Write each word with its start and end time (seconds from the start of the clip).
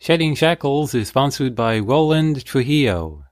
Shedding 0.00 0.36
Shackles 0.36 0.94
is 0.94 1.08
sponsored 1.08 1.56
by 1.56 1.80
Roland 1.80 2.44
Trujillo. 2.44 3.24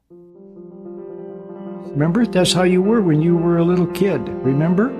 Remember, 1.93 2.27
that's 2.27 2.53
how 2.53 2.65
you 2.65 2.83
were 2.83 3.01
when 3.01 3.23
you 3.23 3.37
were 3.37 3.59
a 3.59 3.65
little 3.65 3.87
kid. 3.87 4.29
Remember? 4.29 4.91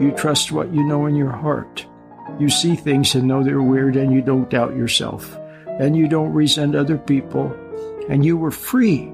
You 0.00 0.12
trust 0.12 0.52
what 0.52 0.72
you 0.72 0.84
know 0.84 1.06
in 1.06 1.16
your 1.16 1.32
heart. 1.32 1.84
You 2.38 2.48
see 2.48 2.76
things 2.76 3.16
and 3.16 3.26
know 3.26 3.42
they're 3.42 3.60
weird, 3.60 3.96
and 3.96 4.12
you 4.12 4.22
don't 4.22 4.48
doubt 4.48 4.76
yourself. 4.76 5.36
And 5.66 5.96
you 5.96 6.06
don't 6.06 6.32
resent 6.32 6.76
other 6.76 6.98
people. 6.98 7.52
And 8.08 8.24
you 8.24 8.36
were 8.36 8.52
free. 8.52 9.12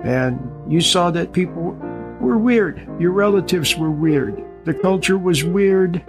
And 0.00 0.38
you 0.70 0.82
saw 0.82 1.10
that 1.10 1.32
people 1.32 1.72
were 2.20 2.36
weird. 2.36 2.86
Your 3.00 3.12
relatives 3.12 3.74
were 3.76 3.90
weird. 3.90 4.44
The 4.64 4.74
culture 4.74 5.16
was 5.16 5.42
weird. 5.42 6.04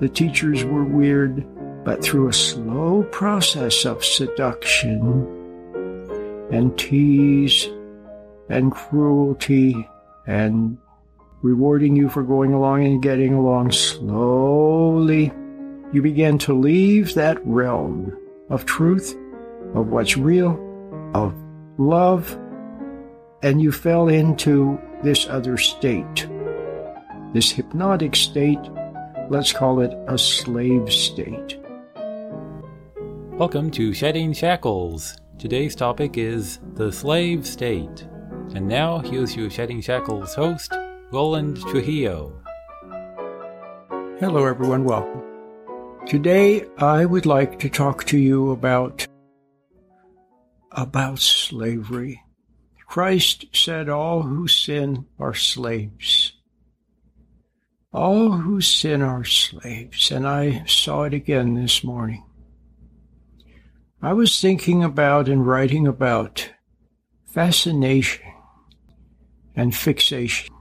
The 0.00 0.10
teachers 0.12 0.64
were 0.64 0.84
weird. 0.84 1.46
But 1.84 2.02
through 2.02 2.28
a 2.28 2.32
slow 2.32 3.02
process 3.10 3.84
of 3.84 4.04
seduction 4.04 5.26
and 6.52 6.78
tease 6.78 7.68
and 8.48 8.70
cruelty 8.70 9.88
and 10.26 10.78
rewarding 11.42 11.96
you 11.96 12.08
for 12.08 12.22
going 12.22 12.52
along 12.52 12.84
and 12.84 13.02
getting 13.02 13.34
along 13.34 13.72
slowly, 13.72 15.32
you 15.92 16.02
began 16.02 16.38
to 16.38 16.54
leave 16.54 17.14
that 17.14 17.44
realm 17.44 18.16
of 18.48 18.64
truth, 18.64 19.16
of 19.74 19.88
what's 19.88 20.16
real, 20.16 20.52
of 21.14 21.34
love, 21.78 22.38
and 23.42 23.60
you 23.60 23.72
fell 23.72 24.08
into 24.08 24.80
this 25.02 25.26
other 25.26 25.56
state, 25.56 26.28
this 27.32 27.50
hypnotic 27.50 28.14
state. 28.14 28.60
Let's 29.30 29.52
call 29.52 29.80
it 29.80 29.92
a 30.06 30.16
slave 30.16 30.92
state. 30.92 31.58
Welcome 33.42 33.72
to 33.72 33.92
Shedding 33.92 34.32
Shackles. 34.32 35.16
Today's 35.36 35.74
topic 35.74 36.16
is 36.16 36.60
the 36.74 36.92
slave 36.92 37.44
state. 37.44 38.06
And 38.54 38.68
now, 38.68 39.00
here's 39.00 39.34
your 39.34 39.50
Shedding 39.50 39.80
Shackles 39.80 40.32
host, 40.32 40.72
Roland 41.10 41.56
Trujillo. 41.62 42.40
Hello, 44.20 44.46
everyone. 44.46 44.84
Welcome. 44.84 45.24
Today, 46.06 46.66
I 46.78 47.04
would 47.04 47.26
like 47.26 47.58
to 47.58 47.68
talk 47.68 48.04
to 48.04 48.16
you 48.16 48.52
about 48.52 49.08
about 50.70 51.18
slavery. 51.18 52.22
Christ 52.86 53.46
said, 53.52 53.88
"All 53.88 54.22
who 54.22 54.46
sin 54.46 55.06
are 55.18 55.34
slaves." 55.34 56.34
All 57.92 58.30
who 58.30 58.60
sin 58.60 59.02
are 59.02 59.24
slaves, 59.24 60.12
and 60.12 60.28
I 60.28 60.64
saw 60.66 61.02
it 61.02 61.12
again 61.12 61.54
this 61.54 61.82
morning. 61.82 62.22
I 64.04 64.12
was 64.14 64.40
thinking 64.40 64.82
about 64.82 65.28
and 65.28 65.46
writing 65.46 65.86
about 65.86 66.50
fascination 67.24 68.24
and 69.54 69.72
fixation. 69.72 70.52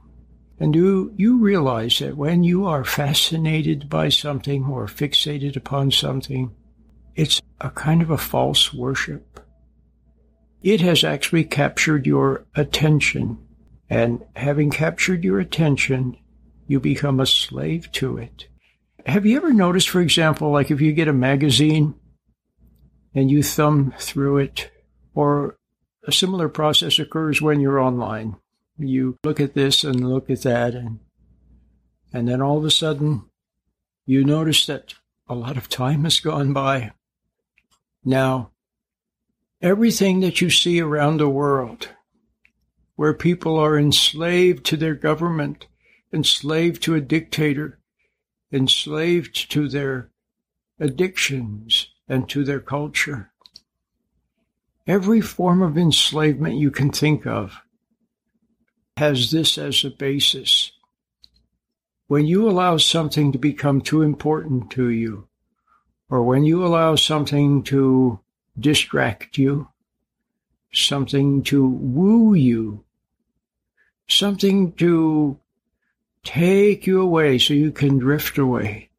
And 0.59 0.71
do 0.71 1.11
you 1.17 1.39
realize 1.39 1.97
that 1.99 2.15
when 2.17 2.43
you 2.43 2.67
are 2.67 2.85
fascinated 2.85 3.89
by 3.89 4.09
something 4.09 4.65
or 4.65 4.85
fixated 4.85 5.55
upon 5.55 5.89
something, 5.89 6.51
it's 7.15 7.41
a 7.59 7.71
kind 7.71 8.03
of 8.03 8.11
a 8.11 8.17
false 8.17 8.71
worship? 8.71 9.39
It 10.61 10.81
has 10.81 11.03
actually 11.03 11.45
captured 11.45 12.05
your 12.05 12.45
attention. 12.53 13.39
And 13.89 14.23
having 14.35 14.69
captured 14.69 15.23
your 15.23 15.39
attention, 15.39 16.15
you 16.67 16.79
become 16.79 17.19
a 17.19 17.25
slave 17.25 17.91
to 17.93 18.19
it. 18.19 18.45
Have 19.07 19.25
you 19.25 19.35
ever 19.35 19.51
noticed, 19.51 19.89
for 19.89 19.99
example, 19.99 20.51
like 20.51 20.69
if 20.69 20.79
you 20.79 20.93
get 20.93 21.07
a 21.07 21.13
magazine 21.13 21.95
and 23.13 23.29
you 23.29 23.43
thumb 23.43 23.93
through 23.99 24.37
it, 24.37 24.71
or 25.13 25.57
a 26.07 26.11
similar 26.11 26.49
process 26.49 26.99
occurs 26.99 27.41
when 27.41 27.59
you're 27.59 27.79
online. 27.79 28.37
You 28.77 29.17
look 29.23 29.39
at 29.39 29.53
this 29.53 29.83
and 29.83 30.09
look 30.09 30.29
at 30.29 30.41
that, 30.41 30.73
and 30.73 30.99
and 32.13 32.27
then 32.27 32.41
all 32.41 32.57
of 32.57 32.65
a 32.65 32.71
sudden, 32.71 33.25
you 34.05 34.25
notice 34.25 34.65
that 34.65 34.95
a 35.27 35.35
lot 35.35 35.57
of 35.57 35.69
time 35.69 36.03
has 36.03 36.19
gone 36.19 36.51
by. 36.51 36.91
Now, 38.03 38.51
everything 39.61 40.19
that 40.21 40.41
you 40.41 40.49
see 40.49 40.81
around 40.81 41.17
the 41.17 41.29
world, 41.29 41.89
where 42.95 43.13
people 43.13 43.57
are 43.57 43.77
enslaved 43.77 44.65
to 44.65 44.77
their 44.77 44.95
government, 44.95 45.67
enslaved 46.11 46.83
to 46.83 46.95
a 46.95 47.01
dictator, 47.01 47.79
enslaved 48.51 49.49
to 49.51 49.69
their 49.69 50.09
addictions, 50.79 51.90
and 52.11 52.27
to 52.27 52.43
their 52.43 52.59
culture. 52.59 53.31
Every 54.85 55.21
form 55.21 55.61
of 55.61 55.77
enslavement 55.77 56.55
you 56.55 56.69
can 56.69 56.91
think 56.91 57.25
of 57.25 57.61
has 58.97 59.31
this 59.31 59.57
as 59.57 59.85
a 59.85 59.89
basis. 59.89 60.73
When 62.07 62.25
you 62.25 62.49
allow 62.49 62.75
something 62.75 63.31
to 63.31 63.37
become 63.37 63.79
too 63.79 64.01
important 64.01 64.69
to 64.71 64.89
you, 64.89 65.29
or 66.09 66.21
when 66.23 66.43
you 66.43 66.65
allow 66.65 66.95
something 66.95 67.63
to 67.63 68.19
distract 68.59 69.37
you, 69.37 69.69
something 70.73 71.43
to 71.43 71.65
woo 71.65 72.33
you, 72.33 72.83
something 74.09 74.73
to 74.73 75.39
take 76.25 76.85
you 76.85 76.99
away 76.99 77.37
so 77.37 77.53
you 77.53 77.71
can 77.71 77.99
drift 77.99 78.37
away, 78.37 78.89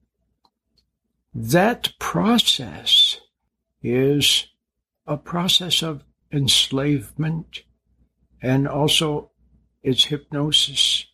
that 1.34 1.92
process 1.98 3.01
is 3.82 4.46
a 5.06 5.16
process 5.16 5.82
of 5.82 6.04
enslavement 6.32 7.62
and 8.40 8.66
also 8.66 9.30
it's 9.82 10.04
hypnosis. 10.04 11.06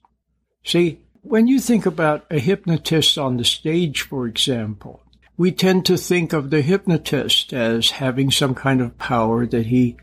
See, 0.65 1.01
when 1.23 1.47
you 1.47 1.61
think 1.61 1.87
about 1.87 2.27
a 2.31 2.39
hypnotist 2.39 3.19
on 3.19 3.37
the 3.37 3.45
stage, 3.45 4.03
for 4.03 4.27
example, 4.27 5.03
we 5.37 5.53
tend 5.53 5.87
to 5.87 5.97
think 5.97 6.33
of 6.33 6.51
the 6.51 6.63
hypnotist 6.63 7.53
as 7.53 7.91
having 7.91 8.31
some 8.31 8.55
kind 8.55 8.81
of 8.81 8.99
power 8.99 9.47
that 9.47 9.67
he, 9.67 9.97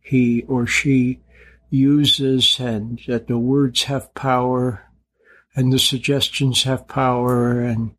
he 0.00 0.42
or 0.42 0.66
she 0.66 1.20
uses 1.70 2.58
and 2.58 3.00
that 3.06 3.26
the 3.26 3.38
words 3.38 3.84
have 3.84 4.14
power 4.14 4.84
and 5.54 5.72
the 5.72 5.78
suggestions 5.78 6.64
have 6.64 6.86
power 6.88 7.60
and 7.60 7.94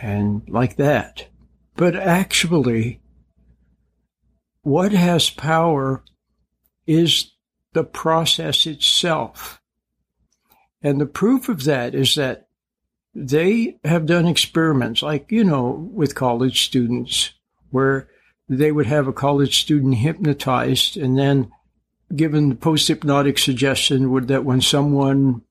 and 0.00 0.42
like 0.48 0.76
that. 0.76 1.28
But 1.76 1.94
actually, 1.94 3.01
what 4.62 4.92
has 4.92 5.30
power 5.30 6.02
is 6.86 7.32
the 7.72 7.84
process 7.84 8.66
itself. 8.66 9.60
And 10.82 11.00
the 11.00 11.06
proof 11.06 11.48
of 11.48 11.64
that 11.64 11.94
is 11.94 12.14
that 12.16 12.48
they 13.14 13.78
have 13.84 14.06
done 14.06 14.26
experiments, 14.26 15.02
like, 15.02 15.30
you 15.30 15.44
know, 15.44 15.90
with 15.92 16.14
college 16.14 16.64
students, 16.64 17.32
where 17.70 18.08
they 18.48 18.72
would 18.72 18.86
have 18.86 19.06
a 19.06 19.12
college 19.12 19.60
student 19.60 19.96
hypnotized 19.96 20.96
and 20.96 21.18
then 21.18 21.50
given 22.14 22.48
the 22.50 22.54
post 22.54 22.88
hypnotic 22.88 23.38
suggestion 23.38 24.10
would 24.10 24.28
that 24.28 24.44
when 24.44 24.60
someone 24.60 25.42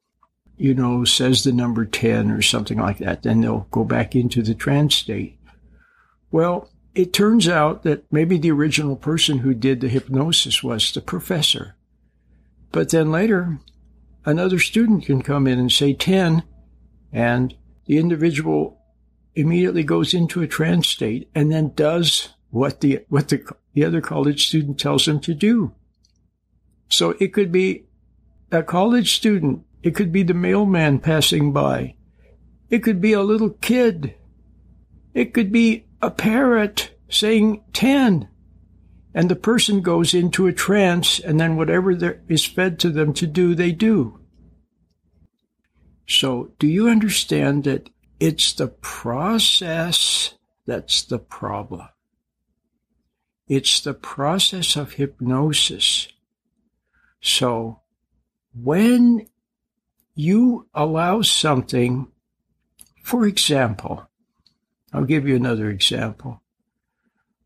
you 0.61 0.75
know, 0.75 1.03
says 1.03 1.43
the 1.43 1.51
number 1.51 1.85
10 1.85 2.29
or 2.29 2.39
something 2.39 2.77
like 2.77 2.99
that, 2.99 3.23
then 3.23 3.41
they'll 3.41 3.67
go 3.71 3.83
back 3.83 4.15
into 4.15 4.43
the 4.43 4.53
trance 4.53 4.93
state. 4.93 5.39
Well, 6.29 6.69
it 6.93 7.13
turns 7.13 7.47
out 7.47 7.83
that 7.83 8.03
maybe 8.11 8.37
the 8.37 8.51
original 8.51 8.95
person 8.95 9.39
who 9.39 9.53
did 9.53 9.81
the 9.81 9.87
hypnosis 9.87 10.63
was 10.63 10.91
the 10.91 11.01
professor. 11.01 11.75
But 12.71 12.89
then 12.89 13.11
later, 13.11 13.59
another 14.25 14.59
student 14.59 15.05
can 15.05 15.21
come 15.21 15.47
in 15.47 15.59
and 15.59 15.71
say 15.71 15.93
10, 15.93 16.43
and 17.11 17.55
the 17.85 17.97
individual 17.97 18.79
immediately 19.35 19.83
goes 19.83 20.13
into 20.13 20.41
a 20.41 20.47
trance 20.47 20.87
state 20.87 21.29
and 21.33 21.51
then 21.51 21.73
does 21.75 22.29
what 22.49 22.81
the, 22.81 23.05
what 23.07 23.29
the, 23.29 23.43
the 23.73 23.85
other 23.85 24.01
college 24.01 24.47
student 24.47 24.79
tells 24.79 25.07
him 25.07 25.19
to 25.21 25.33
do. 25.33 25.73
So 26.89 27.15
it 27.19 27.33
could 27.33 27.51
be 27.51 27.85
a 28.51 28.63
college 28.63 29.15
student 29.15 29.63
it 29.83 29.95
could 29.95 30.11
be 30.11 30.23
the 30.23 30.33
mailman 30.33 30.99
passing 30.99 31.51
by. 31.51 31.95
It 32.69 32.79
could 32.79 33.01
be 33.01 33.13
a 33.13 33.21
little 33.21 33.49
kid. 33.49 34.15
It 35.13 35.33
could 35.33 35.51
be 35.51 35.85
a 36.01 36.11
parrot 36.11 36.91
saying 37.09 37.63
10. 37.73 38.27
And 39.13 39.29
the 39.29 39.35
person 39.35 39.81
goes 39.81 40.13
into 40.13 40.47
a 40.47 40.53
trance, 40.53 41.19
and 41.19 41.39
then 41.39 41.57
whatever 41.57 42.21
is 42.29 42.45
fed 42.45 42.79
to 42.79 42.89
them 42.89 43.13
to 43.13 43.27
do, 43.27 43.53
they 43.53 43.71
do. 43.71 44.19
So, 46.07 46.51
do 46.59 46.67
you 46.67 46.87
understand 46.87 47.65
that 47.65 47.89
it's 48.19 48.53
the 48.53 48.67
process 48.67 50.33
that's 50.65 51.03
the 51.03 51.19
problem? 51.19 51.87
It's 53.47 53.81
the 53.81 53.93
process 53.93 54.77
of 54.77 54.93
hypnosis. 54.93 56.07
So, 57.21 57.81
when 58.53 59.27
you 60.15 60.67
allow 60.73 61.21
something, 61.21 62.07
for 63.03 63.25
example, 63.25 64.09
I'll 64.93 65.05
give 65.05 65.27
you 65.27 65.35
another 65.35 65.69
example. 65.69 66.41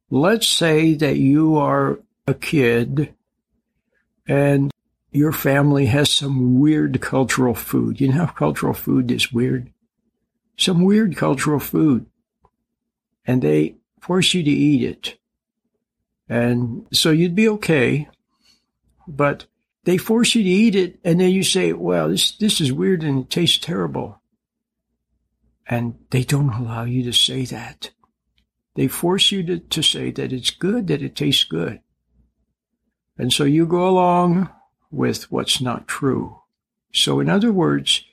let's 0.09 0.47
say 0.47 0.94
that 0.94 1.18
you 1.18 1.57
are 1.57 2.00
a 2.27 2.33
kid 2.33 3.13
and 4.27 4.71
your 5.12 5.31
family 5.31 5.88
has 5.88 6.12
some 6.12 6.59
weird 6.59 7.01
cultural 7.01 7.56
food. 7.56 8.01
You 8.01 8.09
know 8.09 8.25
how 8.25 8.31
cultural 8.31 8.74
food 8.74 9.12
is 9.12 9.31
weird? 9.31 9.71
Some 10.57 10.83
weird 10.83 11.15
cultural 11.15 11.59
food. 11.59 12.06
And 13.25 13.42
they 13.42 13.75
force 14.01 14.33
you 14.33 14.44
to 14.44 14.51
eat 14.51 14.83
it. 14.83 15.18
And 16.27 16.86
so 16.91 17.12
you'd 17.12 17.36
be 17.36 17.50
okay. 17.50 18.09
But 19.07 19.45
they 19.86 19.98
force 19.98 20.36
you 20.36 20.44
to 20.44 20.50
eat 20.50 20.75
it, 20.75 21.00
and 21.03 21.19
then 21.19 21.30
you 21.30 21.44
say, 21.44 21.71
well, 21.71 22.09
this, 22.09 22.31
this 22.38 22.59
is 22.59 22.74
weird 22.74 23.03
and 23.03 23.19
it 23.24 23.30
tastes 23.30 23.59
terrible. 23.59 24.19
And 25.67 25.95
they 26.12 26.23
don't 26.23 26.53
allow 26.53 26.83
you 26.83 27.03
to 27.03 27.13
say 27.13 27.45
that. 27.45 27.91
They 28.75 28.88
force 28.88 29.31
you 29.31 29.44
to, 29.44 29.59
to 29.59 29.81
say 29.81 30.12
that 30.12 30.31
it's 30.31 30.51
good, 30.51 30.88
that 30.88 31.01
it 31.01 31.15
tastes 31.15 31.44
good. 31.44 31.79
And 33.17 33.31
so 33.31 33.45
you 33.45 33.65
go 33.65 33.88
along 33.88 34.50
with 34.91 35.31
what's 35.31 35.62
not 35.62 35.88
true. 35.88 36.41
So 36.94 37.19
in 37.19 37.29
other 37.29 37.51
words, 37.51 38.03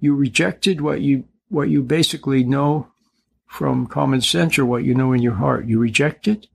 you 0.00 0.14
rejected 0.14 0.80
what 0.80 1.00
you, 1.00 1.24
what 1.48 1.70
you 1.70 1.82
basically 1.82 2.44
know 2.44 2.88
from 3.46 3.86
common 3.86 4.20
sense 4.20 4.58
or 4.58 4.66
what 4.66 4.84
you 4.84 4.94
know 4.94 5.12
in 5.12 5.22
your 5.22 5.34
heart. 5.34 5.66
You 5.66 5.78
reject 5.78 6.28
it 6.28 6.48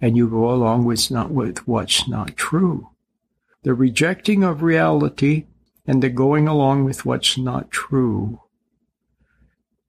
and 0.00 0.16
you 0.16 0.28
go 0.28 0.50
along 0.50 0.84
with 0.84 1.10
not 1.10 1.30
with 1.30 1.66
what's 1.66 2.08
not 2.08 2.36
true. 2.36 2.90
The 3.62 3.74
rejecting 3.74 4.44
of 4.44 4.62
reality 4.62 5.46
and 5.86 6.02
the 6.02 6.10
going 6.10 6.46
along 6.46 6.84
with 6.84 7.04
what's 7.04 7.36
not 7.36 7.70
true 7.70 8.40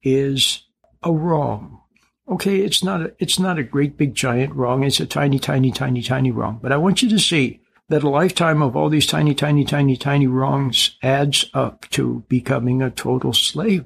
is 0.02 0.64
a 1.02 1.12
wrong. 1.12 1.80
Okay, 2.28 2.60
it's 2.60 2.84
not 2.84 3.02
a, 3.02 3.12
it's 3.18 3.38
not 3.38 3.58
a 3.58 3.64
great 3.64 3.96
big 3.96 4.14
giant 4.14 4.54
wrong. 4.54 4.84
It's 4.84 5.00
a 5.00 5.06
tiny, 5.06 5.38
tiny, 5.38 5.72
tiny, 5.72 6.02
tiny 6.02 6.30
wrong. 6.30 6.60
But 6.62 6.72
I 6.72 6.76
want 6.76 7.02
you 7.02 7.08
to 7.10 7.18
see 7.18 7.60
that 7.88 8.04
a 8.04 8.08
lifetime 8.08 8.62
of 8.62 8.76
all 8.76 8.88
these 8.88 9.06
tiny, 9.06 9.34
tiny, 9.34 9.64
tiny, 9.64 9.96
tiny 9.96 10.28
wrongs 10.28 10.96
adds 11.02 11.50
up 11.54 11.88
to 11.90 12.24
becoming 12.28 12.82
a 12.82 12.90
total 12.90 13.32
slave. 13.32 13.84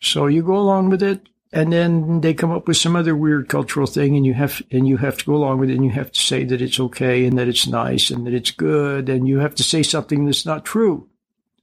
So 0.00 0.26
you 0.26 0.42
go 0.42 0.56
along 0.56 0.90
with 0.90 1.02
it 1.02 1.28
and 1.52 1.72
then 1.72 2.20
they 2.20 2.34
come 2.34 2.50
up 2.50 2.66
with 2.66 2.76
some 2.76 2.96
other 2.96 3.14
weird 3.14 3.48
cultural 3.48 3.86
thing 3.86 4.16
and 4.16 4.26
you 4.26 4.34
have 4.34 4.60
and 4.70 4.88
you 4.88 4.96
have 4.98 5.18
to 5.18 5.24
go 5.24 5.34
along 5.34 5.60
with 5.60 5.70
it 5.70 5.76
and 5.76 5.84
you 5.84 5.90
have 5.90 6.10
to 6.12 6.20
say 6.20 6.44
that 6.44 6.60
it's 6.60 6.80
okay 6.80 7.24
and 7.24 7.38
that 7.38 7.48
it's 7.48 7.66
nice 7.66 8.10
and 8.10 8.26
that 8.26 8.34
it's 8.34 8.50
good 8.50 9.08
and 9.08 9.28
you 9.28 9.38
have 9.38 9.54
to 9.54 9.62
say 9.62 9.82
something 9.82 10.24
that's 10.24 10.44
not 10.44 10.64
true 10.64 11.08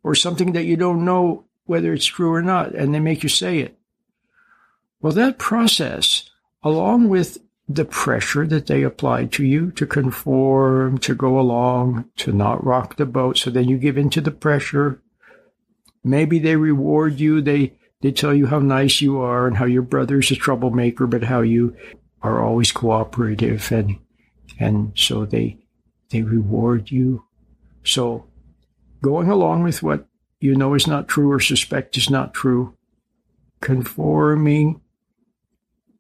or 0.04 0.16
something 0.16 0.54
that 0.54 0.66
you 0.66 0.78
don't 0.78 1.04
know 1.04 1.46
whether 1.70 1.94
it's 1.94 2.06
true 2.06 2.34
or 2.34 2.42
not 2.42 2.74
and 2.74 2.94
they 2.94 3.00
make 3.00 3.22
you 3.22 3.30
say 3.30 3.60
it. 3.60 3.78
Well 5.02 5.14
that 5.14 5.38
process 5.38 6.30
along 6.64 7.10
with 7.10 7.38
the 7.68 7.86
pressure 7.86 8.48
that 8.48 8.66
they 8.66 8.82
apply 8.82 9.26
to 9.26 9.46
you 9.46 9.70
to 9.72 9.86
conform 9.86 10.98
to 10.98 11.14
go 11.14 11.40
along 11.40 12.06
to 12.18 12.32
not 12.32 12.66
rock 12.66 12.98
the 12.98 13.06
boat 13.06 13.38
so 13.38 13.52
then 13.52 13.70
you 13.70 13.78
give 13.78 13.98
in 13.98 14.10
to 14.10 14.22
the 14.22 14.32
pressure. 14.32 15.00
Maybe 16.04 16.40
they 16.40 16.56
reward 16.56 17.20
you. 17.20 17.40
They 17.40 17.74
they 18.02 18.12
tell 18.12 18.34
you 18.34 18.48
how 18.48 18.60
nice 18.60 19.02
you 19.02 19.20
are 19.20 19.46
and 19.46 19.58
how 19.58 19.66
your 19.66 19.82
brother's 19.82 20.32
a 20.32 20.36
troublemaker, 20.36 21.06
but 21.06 21.24
how 21.24 21.42
you 21.42 21.76
are 22.22 22.42
always 22.44 22.72
cooperative 22.72 23.72
and 23.72 24.00
and 24.60 24.94
so 24.96 25.26
they 25.26 25.58
they 26.10 26.24
reward 26.24 26.90
you. 26.90 27.26
So 27.84 28.26
going 29.02 29.30
along 29.30 29.64
with 29.64 29.84
what 29.84 30.09
you 30.40 30.56
know 30.56 30.74
is 30.74 30.88
not 30.88 31.08
true 31.08 31.32
or 31.32 31.40
suspect 31.40 31.98
is 31.98 32.10
not 32.10 32.34
true, 32.34 32.76
conforming, 33.62 34.82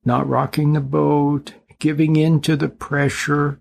not 0.05 0.27
rocking 0.27 0.73
the 0.73 0.81
boat, 0.81 1.53
giving 1.79 2.15
in 2.15 2.41
to 2.41 2.55
the 2.55 2.69
pressure, 2.69 3.59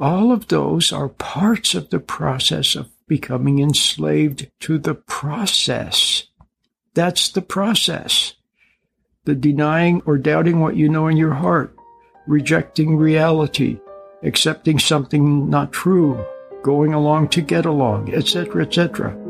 all 0.00 0.30
of 0.30 0.48
those 0.48 0.92
are 0.92 1.08
parts 1.08 1.74
of 1.74 1.90
the 1.90 1.98
process 1.98 2.76
of 2.76 2.88
becoming 3.06 3.58
enslaved 3.58 4.48
to 4.60 4.78
the 4.78 4.94
process. 4.94 6.24
That's 6.94 7.30
the 7.30 7.42
process. 7.42 8.34
The 9.24 9.34
denying 9.34 10.02
or 10.06 10.18
doubting 10.18 10.60
what 10.60 10.76
you 10.76 10.88
know 10.88 11.08
in 11.08 11.16
your 11.16 11.34
heart, 11.34 11.76
rejecting 12.26 12.96
reality, 12.96 13.80
accepting 14.22 14.78
something 14.78 15.50
not 15.50 15.72
true, 15.72 16.24
going 16.62 16.94
along 16.94 17.28
to 17.28 17.40
get 17.40 17.66
along, 17.66 18.14
etc., 18.14 18.62
etc. 18.62 19.27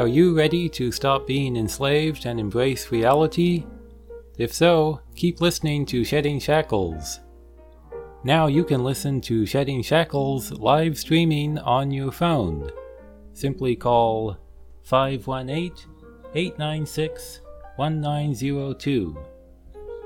Are 0.00 0.08
you 0.08 0.34
ready 0.34 0.66
to 0.70 0.90
stop 0.90 1.26
being 1.26 1.56
enslaved 1.56 2.24
and 2.24 2.40
embrace 2.40 2.90
reality? 2.90 3.66
If 4.38 4.50
so, 4.50 5.02
keep 5.14 5.42
listening 5.42 5.84
to 5.86 6.04
Shedding 6.04 6.40
Shackles. 6.40 7.20
Now 8.24 8.46
you 8.46 8.64
can 8.64 8.82
listen 8.82 9.20
to 9.20 9.44
Shedding 9.44 9.82
Shackles 9.82 10.52
live 10.52 10.96
streaming 10.96 11.58
on 11.58 11.90
your 11.90 12.12
phone 12.12 12.70
simply 13.34 13.76
call 13.76 14.38
518 14.84 15.74
896 16.34 17.42
1902. 17.76 19.18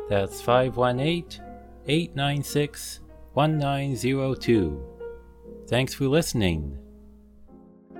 That's 0.08 0.40
518 0.40 1.40
896 1.86 3.00
1902. 3.34 4.84
Thanks 5.68 5.94
for 5.94 6.08
listening. 6.08 6.76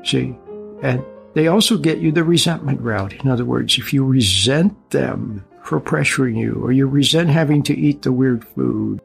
See, 0.02 0.36
and 0.82 1.04
they 1.34 1.48
also 1.48 1.76
get 1.76 1.98
you 1.98 2.12
the 2.12 2.24
resentment 2.24 2.80
route. 2.80 3.12
In 3.12 3.28
other 3.28 3.44
words, 3.44 3.78
if 3.78 3.92
you 3.92 4.04
resent 4.04 4.90
them 4.90 5.44
for 5.62 5.80
pressuring 5.80 6.36
you, 6.36 6.60
or 6.62 6.72
you 6.72 6.86
resent 6.86 7.30
having 7.30 7.62
to 7.64 7.76
eat 7.76 8.02
the 8.02 8.12
weird 8.12 8.44
food, 8.44 9.00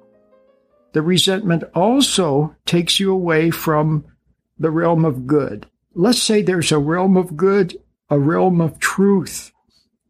the 0.93 1.01
resentment 1.01 1.63
also 1.73 2.55
takes 2.65 2.99
you 2.99 3.11
away 3.11 3.49
from 3.49 4.05
the 4.57 4.71
realm 4.71 5.05
of 5.05 5.25
good 5.27 5.67
let's 5.93 6.21
say 6.21 6.41
there's 6.41 6.71
a 6.71 6.79
realm 6.79 7.17
of 7.17 7.35
good, 7.35 7.77
a 8.09 8.19
realm 8.19 8.61
of 8.61 8.79
truth, 8.79 9.51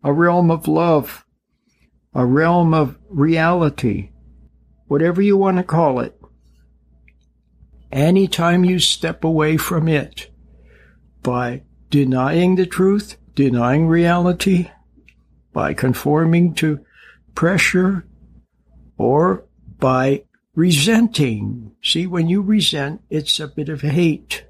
a 0.04 0.14
realm 0.14 0.52
of 0.52 0.68
love, 0.68 1.26
a 2.14 2.26
realm 2.26 2.74
of 2.74 2.98
reality, 3.10 4.12
whatever 4.88 5.22
you 5.22 5.38
want 5.38 5.58
to 5.58 5.64
call 5.64 6.00
it. 6.00 6.16
Anytime 7.92 8.64
you 8.64 8.80
step 8.80 9.24
away 9.24 9.58
from 9.58 9.88
it 9.88 10.30
by 11.24 11.64
denying 11.90 12.56
the 12.56 12.66
truth, 12.66 13.18
denying 13.36 13.88
reality, 13.88 14.70
by 15.54 15.74
conforming 15.74 16.54
to 16.56 16.86
pressure, 17.36 18.06
or 18.98 19.46
by 19.80 20.24
resenting. 20.56 21.72
See, 21.82 22.06
when 22.06 22.28
you 22.28 22.42
resent, 22.42 23.02
it's 23.10 23.40
a 23.40 23.48
bit 23.48 23.70
of 23.70 23.82
hate. 23.82 24.46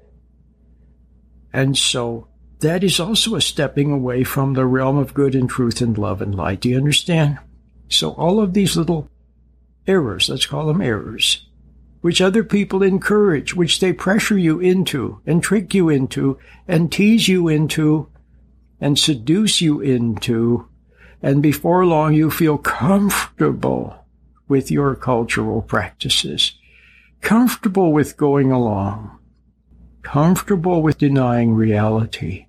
And 1.52 1.76
so 1.76 2.28
that 2.60 2.84
is 2.84 3.00
also 3.00 3.34
a 3.34 3.40
stepping 3.40 3.90
away 3.92 4.24
from 4.24 4.54
the 4.54 4.66
realm 4.66 4.98
of 4.98 5.14
good 5.14 5.34
and 5.34 5.48
truth 5.48 5.80
and 5.80 5.96
love 5.96 6.20
and 6.20 6.34
light. 6.34 6.60
Do 6.60 6.68
you 6.68 6.76
understand? 6.76 7.38
So 7.88 8.10
all 8.12 8.40
of 8.40 8.54
these 8.54 8.76
little 8.76 9.08
errors, 9.86 10.28
let's 10.28 10.46
call 10.46 10.66
them 10.66 10.80
errors, 10.80 11.48
which 12.00 12.20
other 12.20 12.42
people 12.42 12.82
encourage, 12.82 13.54
which 13.54 13.80
they 13.80 13.92
pressure 13.92 14.38
you 14.38 14.58
into 14.60 15.20
and 15.26 15.42
trick 15.42 15.74
you 15.74 15.88
into 15.88 16.38
and 16.66 16.90
tease 16.90 17.28
you 17.28 17.48
into 17.48 18.08
and 18.80 18.98
seduce 18.98 19.60
you 19.60 19.80
into. 19.80 20.66
And 21.22 21.42
before 21.42 21.84
long, 21.84 22.14
you 22.14 22.30
feel 22.30 22.56
comfortable 22.58 24.06
with 24.48 24.70
your 24.70 24.94
cultural 24.94 25.62
practices, 25.62 26.52
comfortable 27.20 27.92
with 27.92 28.16
going 28.16 28.50
along 28.50 29.18
comfortable 30.02 30.82
with 30.82 30.98
denying 30.98 31.54
reality, 31.54 32.46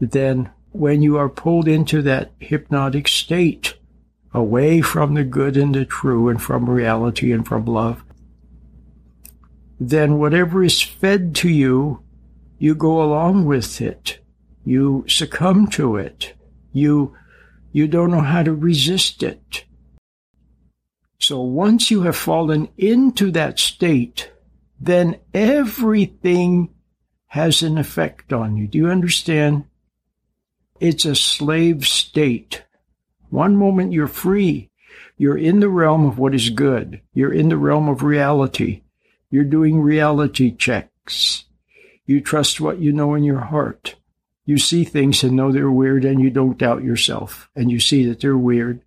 then 0.00 0.50
when 0.70 1.02
you 1.02 1.16
are 1.16 1.28
pulled 1.28 1.66
into 1.66 2.02
that 2.02 2.30
hypnotic 2.38 3.08
state, 3.08 3.77
away 4.32 4.80
from 4.80 5.14
the 5.14 5.24
good 5.24 5.56
and 5.56 5.74
the 5.74 5.84
true 5.84 6.28
and 6.28 6.40
from 6.40 6.68
reality 6.68 7.32
and 7.32 7.46
from 7.46 7.64
love, 7.64 8.04
then 9.80 10.18
whatever 10.18 10.62
is 10.62 10.82
fed 10.82 11.34
to 11.36 11.48
you, 11.48 12.02
you 12.58 12.74
go 12.74 13.02
along 13.02 13.44
with 13.44 13.80
it. 13.80 14.18
You 14.64 15.04
succumb 15.08 15.68
to 15.68 15.96
it. 15.96 16.34
You, 16.72 17.16
you 17.72 17.86
don't 17.86 18.10
know 18.10 18.20
how 18.20 18.42
to 18.42 18.52
resist 18.52 19.22
it. 19.22 19.64
So 21.20 21.40
once 21.40 21.90
you 21.90 22.02
have 22.02 22.16
fallen 22.16 22.68
into 22.76 23.30
that 23.32 23.58
state, 23.58 24.30
then 24.80 25.16
everything 25.32 26.74
has 27.26 27.62
an 27.62 27.78
effect 27.78 28.32
on 28.32 28.56
you. 28.56 28.66
Do 28.66 28.78
you 28.78 28.88
understand? 28.88 29.64
It's 30.80 31.04
a 31.04 31.14
slave 31.14 31.86
state. 31.86 32.64
One 33.30 33.56
moment 33.56 33.92
you're 33.92 34.06
free. 34.06 34.70
You're 35.16 35.36
in 35.36 35.60
the 35.60 35.68
realm 35.68 36.06
of 36.06 36.18
what 36.18 36.34
is 36.34 36.50
good. 36.50 37.00
You're 37.12 37.32
in 37.32 37.48
the 37.48 37.56
realm 37.56 37.88
of 37.88 38.02
reality. 38.02 38.82
You're 39.30 39.44
doing 39.44 39.80
reality 39.80 40.54
checks. 40.54 41.44
You 42.06 42.20
trust 42.20 42.60
what 42.60 42.78
you 42.78 42.92
know 42.92 43.14
in 43.14 43.24
your 43.24 43.40
heart. 43.40 43.96
You 44.46 44.56
see 44.56 44.84
things 44.84 45.22
and 45.22 45.36
know 45.36 45.52
they're 45.52 45.70
weird, 45.70 46.04
and 46.04 46.22
you 46.22 46.30
don't 46.30 46.56
doubt 46.56 46.82
yourself, 46.82 47.50
and 47.54 47.70
you 47.70 47.78
see 47.78 48.06
that 48.06 48.20
they're 48.20 48.38
weird, 48.38 48.80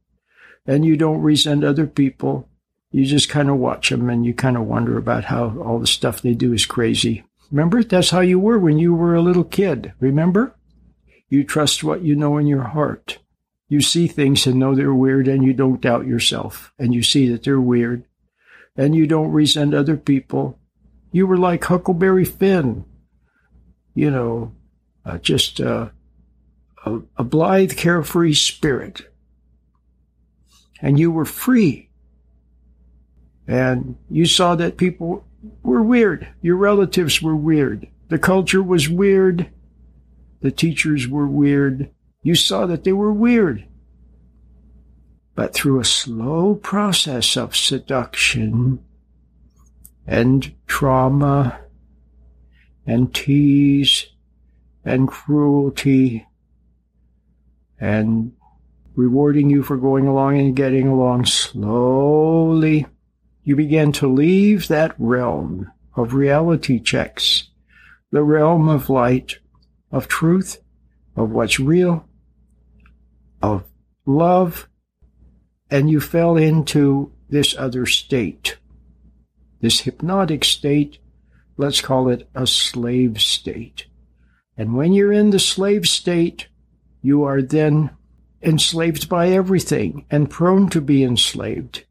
and 0.65 0.83
you 0.83 0.97
don't 0.97 1.21
resent 1.21 1.63
other 1.63 1.85
people. 1.85 2.49
You 2.91 3.05
just 3.05 3.29
kind 3.29 3.49
of 3.49 3.57
watch 3.57 3.89
them 3.89 4.09
and 4.09 4.25
you 4.25 4.33
kind 4.33 4.57
of 4.57 4.63
wonder 4.63 4.97
about 4.97 5.25
how 5.25 5.57
all 5.59 5.79
the 5.79 5.87
stuff 5.87 6.21
they 6.21 6.33
do 6.33 6.51
is 6.51 6.65
crazy. 6.65 7.23
Remember? 7.49 7.83
That's 7.83 8.09
how 8.09 8.19
you 8.19 8.39
were 8.39 8.59
when 8.59 8.79
you 8.79 8.93
were 8.93 9.15
a 9.15 9.21
little 9.21 9.43
kid. 9.43 9.93
Remember? 9.99 10.55
You 11.29 11.43
trust 11.45 11.83
what 11.83 12.01
you 12.01 12.15
know 12.15 12.37
in 12.37 12.47
your 12.47 12.63
heart. 12.63 13.19
You 13.71 13.79
see 13.79 14.07
things 14.07 14.45
and 14.45 14.59
know 14.59 14.75
they're 14.75 14.93
weird, 14.93 15.29
and 15.29 15.45
you 15.45 15.53
don't 15.53 15.79
doubt 15.79 16.05
yourself, 16.05 16.73
and 16.77 16.93
you 16.93 17.01
see 17.01 17.29
that 17.29 17.43
they're 17.43 17.61
weird, 17.61 18.03
and 18.75 18.93
you 18.93 19.07
don't 19.07 19.31
resent 19.31 19.73
other 19.73 19.95
people. 19.95 20.59
You 21.13 21.25
were 21.25 21.37
like 21.37 21.63
Huckleberry 21.63 22.25
Finn, 22.25 22.83
you 23.95 24.11
know, 24.11 24.51
uh, 25.05 25.19
just 25.19 25.61
uh, 25.61 25.87
a, 26.85 26.99
a 27.15 27.23
blithe, 27.23 27.77
carefree 27.77 28.33
spirit. 28.33 29.09
And 30.81 30.99
you 30.99 31.09
were 31.09 31.23
free. 31.23 31.91
And 33.47 33.95
you 34.09 34.25
saw 34.25 34.53
that 34.55 34.75
people 34.75 35.23
were 35.63 35.81
weird. 35.81 36.27
Your 36.41 36.57
relatives 36.57 37.21
were 37.21 37.37
weird. 37.37 37.87
The 38.09 38.19
culture 38.19 38.61
was 38.61 38.89
weird. 38.89 39.49
The 40.41 40.51
teachers 40.51 41.07
were 41.07 41.27
weird. 41.27 41.89
You 42.23 42.35
saw 42.35 42.65
that 42.67 42.83
they 42.83 42.93
were 42.93 43.13
weird. 43.13 43.65
But 45.33 45.53
through 45.53 45.79
a 45.79 45.85
slow 45.85 46.55
process 46.55 47.35
of 47.35 47.55
seduction 47.55 48.83
and 50.05 50.53
trauma 50.67 51.61
and 52.85 53.13
tease 53.13 54.07
and 54.83 55.07
cruelty 55.07 56.27
and 57.79 58.33
rewarding 58.95 59.49
you 59.49 59.63
for 59.63 59.77
going 59.77 60.05
along 60.05 60.37
and 60.37 60.55
getting 60.55 60.87
along 60.87 61.25
slowly, 61.25 62.85
you 63.43 63.55
began 63.55 63.91
to 63.93 64.07
leave 64.07 64.67
that 64.67 64.93
realm 64.99 65.71
of 65.95 66.13
reality 66.13 66.79
checks, 66.79 67.49
the 68.11 68.23
realm 68.23 68.69
of 68.69 68.89
light, 68.89 69.39
of 69.91 70.07
truth, 70.07 70.61
of 71.15 71.31
what's 71.31 71.59
real, 71.59 72.07
of 73.41 73.63
love, 74.05 74.67
and 75.69 75.89
you 75.89 75.99
fell 75.99 76.37
into 76.37 77.11
this 77.29 77.55
other 77.57 77.85
state, 77.85 78.57
this 79.61 79.81
hypnotic 79.81 80.43
state. 80.43 80.97
Let's 81.57 81.81
call 81.81 82.09
it 82.09 82.29
a 82.33 82.47
slave 82.47 83.21
state. 83.21 83.85
And 84.57 84.75
when 84.75 84.93
you're 84.93 85.13
in 85.13 85.29
the 85.29 85.39
slave 85.39 85.87
state, 85.87 86.47
you 87.01 87.23
are 87.23 87.41
then 87.41 87.91
enslaved 88.41 89.07
by 89.07 89.29
everything 89.29 90.05
and 90.09 90.29
prone 90.29 90.69
to 90.69 90.81
be 90.81 91.03
enslaved. 91.03 91.85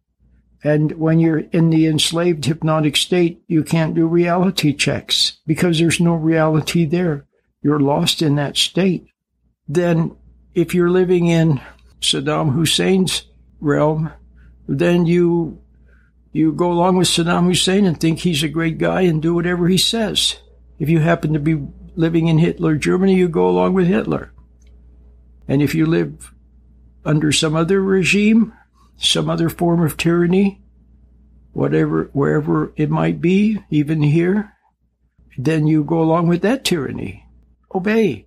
And 0.62 0.92
when 0.92 1.20
you're 1.20 1.38
in 1.38 1.70
the 1.70 1.86
enslaved 1.86 2.44
hypnotic 2.44 2.96
state, 2.96 3.42
you 3.46 3.64
can't 3.64 3.94
do 3.94 4.06
reality 4.06 4.74
checks 4.74 5.38
because 5.46 5.78
there's 5.78 6.00
no 6.00 6.14
reality 6.14 6.84
there. 6.84 7.26
You're 7.62 7.80
lost 7.80 8.20
in 8.20 8.34
that 8.36 8.56
state. 8.56 9.06
Then 9.66 10.16
if 10.54 10.74
you're 10.74 10.90
living 10.90 11.26
in 11.26 11.60
Saddam 12.00 12.54
Hussein's 12.54 13.24
realm, 13.60 14.12
then 14.66 15.06
you 15.06 15.60
you 16.32 16.52
go 16.52 16.70
along 16.70 16.96
with 16.96 17.08
Saddam 17.08 17.46
Hussein 17.46 17.84
and 17.84 17.98
think 17.98 18.20
he's 18.20 18.42
a 18.42 18.48
great 18.48 18.78
guy 18.78 19.02
and 19.02 19.20
do 19.20 19.34
whatever 19.34 19.68
he 19.68 19.78
says. 19.78 20.36
If 20.78 20.88
you 20.88 21.00
happen 21.00 21.32
to 21.32 21.40
be 21.40 21.66
living 21.96 22.28
in 22.28 22.38
Hitler 22.38 22.76
Germany, 22.76 23.16
you 23.16 23.28
go 23.28 23.48
along 23.48 23.74
with 23.74 23.88
Hitler. 23.88 24.32
And 25.48 25.60
if 25.60 25.74
you 25.74 25.86
live 25.86 26.32
under 27.04 27.32
some 27.32 27.56
other 27.56 27.82
regime, 27.82 28.52
some 28.96 29.28
other 29.28 29.48
form 29.48 29.82
of 29.82 29.96
tyranny, 29.96 30.62
whatever, 31.52 32.10
wherever 32.12 32.72
it 32.76 32.90
might 32.90 33.20
be, 33.20 33.58
even 33.70 34.02
here, 34.02 34.52
then 35.36 35.66
you 35.66 35.82
go 35.82 36.00
along 36.00 36.28
with 36.28 36.42
that 36.42 36.64
tyranny. 36.64 37.26
Obey. 37.74 38.26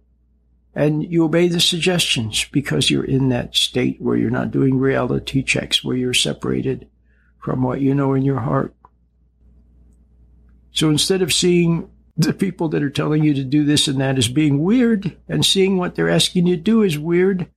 And 0.75 1.03
you 1.03 1.23
obey 1.23 1.47
the 1.47 1.59
suggestions 1.59 2.45
because 2.45 2.89
you're 2.89 3.03
in 3.03 3.29
that 3.29 3.55
state 3.55 4.01
where 4.01 4.17
you're 4.17 4.31
not 4.31 4.51
doing 4.51 4.77
reality 4.77 5.43
checks, 5.43 5.83
where 5.83 5.95
you're 5.95 6.13
separated 6.13 6.89
from 7.37 7.61
what 7.61 7.81
you 7.81 7.93
know 7.93 8.13
in 8.13 8.23
your 8.23 8.39
heart. 8.39 8.73
So 10.71 10.89
instead 10.89 11.21
of 11.21 11.31
seeing 11.31 11.91
the 12.17 12.33
people 12.33 12.69
that 12.69 12.81
are 12.81 12.89
telling 12.89 13.23
you 13.23 13.33
to 13.35 13.43
do 13.43 13.63
this 13.65 13.87
and 13.87 13.99
that 14.01 14.17
as 14.17 14.27
being 14.27 14.63
weird 14.63 15.17
and 15.27 15.45
seeing 15.45 15.77
what 15.77 15.95
they're 15.95 16.09
asking 16.09 16.47
you 16.47 16.55
to 16.55 16.61
do 16.61 16.81
is 16.81 16.97
weird, 16.97 17.47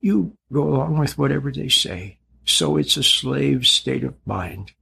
you 0.00 0.36
go 0.52 0.68
along 0.68 0.98
with 0.98 1.16
whatever 1.16 1.50
they 1.50 1.68
say. 1.68 2.18
So 2.44 2.76
it's 2.76 2.98
a 2.98 3.02
slave 3.02 3.66
state 3.66 4.04
of 4.04 4.14
mind. 4.26 4.72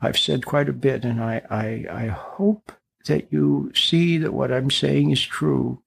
I've 0.00 0.18
said 0.18 0.44
quite 0.44 0.68
a 0.68 0.74
bit, 0.74 1.04
and 1.04 1.22
I, 1.22 1.42
I, 1.48 1.86
I 1.90 2.06
hope 2.08 2.72
that 3.06 3.32
you 3.32 3.72
see 3.74 4.18
that 4.18 4.34
what 4.34 4.52
I'm 4.52 4.70
saying 4.70 5.10
is 5.10 5.22
true 5.22 5.82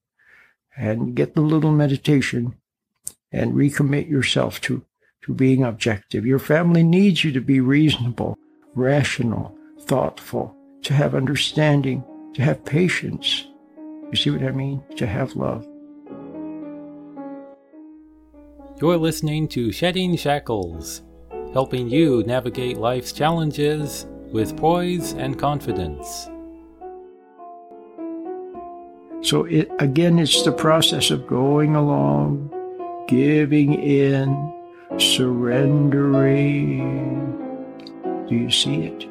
and 0.77 1.15
get 1.15 1.35
the 1.35 1.41
little 1.41 1.71
meditation 1.71 2.55
and 3.31 3.53
recommit 3.53 4.09
yourself 4.09 4.61
to, 4.61 4.83
to 5.23 5.33
being 5.33 5.63
objective. 5.63 6.25
Your 6.25 6.39
family 6.39 6.83
needs 6.83 7.23
you 7.23 7.31
to 7.31 7.41
be 7.41 7.59
reasonable, 7.59 8.37
rational, 8.73 9.57
thoughtful, 9.81 10.55
to 10.83 10.93
have 10.93 11.15
understanding, 11.15 12.03
to 12.33 12.41
have 12.41 12.65
patience. 12.65 13.47
You 14.11 14.15
see 14.15 14.29
what 14.29 14.43
I 14.43 14.51
mean? 14.51 14.83
To 14.97 15.07
have 15.07 15.35
love. 15.35 15.67
You're 18.81 18.97
listening 18.97 19.47
to 19.49 19.71
Shedding 19.71 20.17
Shackles, 20.17 21.01
helping 21.53 21.89
you 21.89 22.23
navigate 22.23 22.77
life's 22.77 23.13
challenges 23.13 24.05
with 24.31 24.57
poise 24.57 25.13
and 25.13 25.39
confidence. 25.39 26.27
So 29.25 29.45
it 29.45 29.71
again 29.79 30.19
it's 30.19 30.43
the 30.43 30.51
process 30.51 31.09
of 31.09 31.25
going 31.25 31.75
along, 31.75 32.53
giving 33.07 33.73
in, 33.73 34.53
surrendering. 34.99 36.45
Do 38.29 38.35
you 38.35 38.51
see 38.51 38.83
it? 38.83 39.07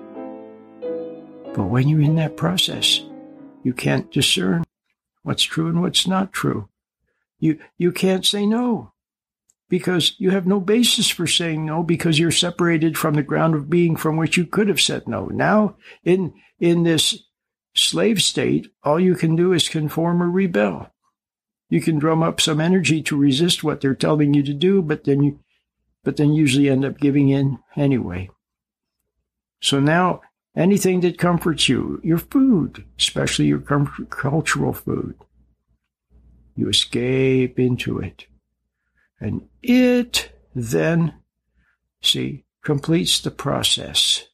But 1.52 1.64
when 1.64 1.88
you're 1.88 2.00
in 2.00 2.14
that 2.14 2.37
process, 2.37 3.00
you 3.64 3.73
can't 3.75 4.09
discern 4.12 4.62
what's 5.25 5.42
true 5.42 5.66
and 5.66 5.83
what's 5.83 6.06
not 6.06 6.33
true. 6.33 6.68
You 7.40 7.59
you 7.76 7.90
can't 7.90 8.25
say 8.25 8.47
no 8.47 8.92
because 9.68 10.14
you 10.18 10.30
have 10.30 10.47
no 10.47 10.61
basis 10.61 11.09
for 11.09 11.26
saying 11.26 11.66
no 11.66 11.83
because 11.83 12.21
you're 12.21 12.30
separated 12.30 12.97
from 12.97 13.14
the 13.14 13.25
ground 13.25 13.56
of 13.56 13.68
being 13.68 13.97
from 13.97 14.16
which 14.16 14.37
you 14.37 14.47
could 14.47 14.68
have 14.68 14.80
said 14.80 15.09
no. 15.09 15.26
Now 15.26 15.75
in 16.04 16.35
in 16.61 16.85
this 16.85 17.21
slave 17.75 18.23
state, 18.23 18.73
all 18.83 19.00
you 19.00 19.14
can 19.14 19.37
do 19.37 19.52
is 19.52 19.69
conform 19.69 20.23
or 20.23 20.31
rebel. 20.31 20.90
You 21.69 21.81
can 21.81 21.99
drum 21.99 22.23
up 22.23 22.40
some 22.40 22.61
energy 22.61 23.02
to 23.02 23.16
resist 23.16 23.64
what 23.64 23.81
they're 23.81 23.95
telling 23.95 24.35
you 24.35 24.43
to 24.45 24.54
do, 24.54 24.83
but 24.83 25.04
then 25.04 25.23
you, 25.23 25.40
but 26.04 26.16
then 26.16 26.33
usually 26.33 26.69
end 26.69 26.85
up 26.85 26.99
giving 26.99 27.31
in 27.31 27.59
anyway. 27.76 28.31
So 29.61 29.81
now 29.81 30.21
anything 30.54 31.00
that 31.00 31.19
comforts 31.19 31.69
you, 31.69 32.00
your 32.04 32.19
food, 32.19 32.85
especially 32.99 33.47
your 33.47 33.61
cultural 33.61 34.73
food, 34.73 35.16
you 36.54 36.69
escape 36.69 37.59
into 37.59 37.99
it. 37.99 38.26
And 39.21 39.49
it 39.62 40.31
then, 40.54 41.14
see, 42.02 42.45
completes 42.62 43.21
the 43.21 43.31
process. 43.31 44.28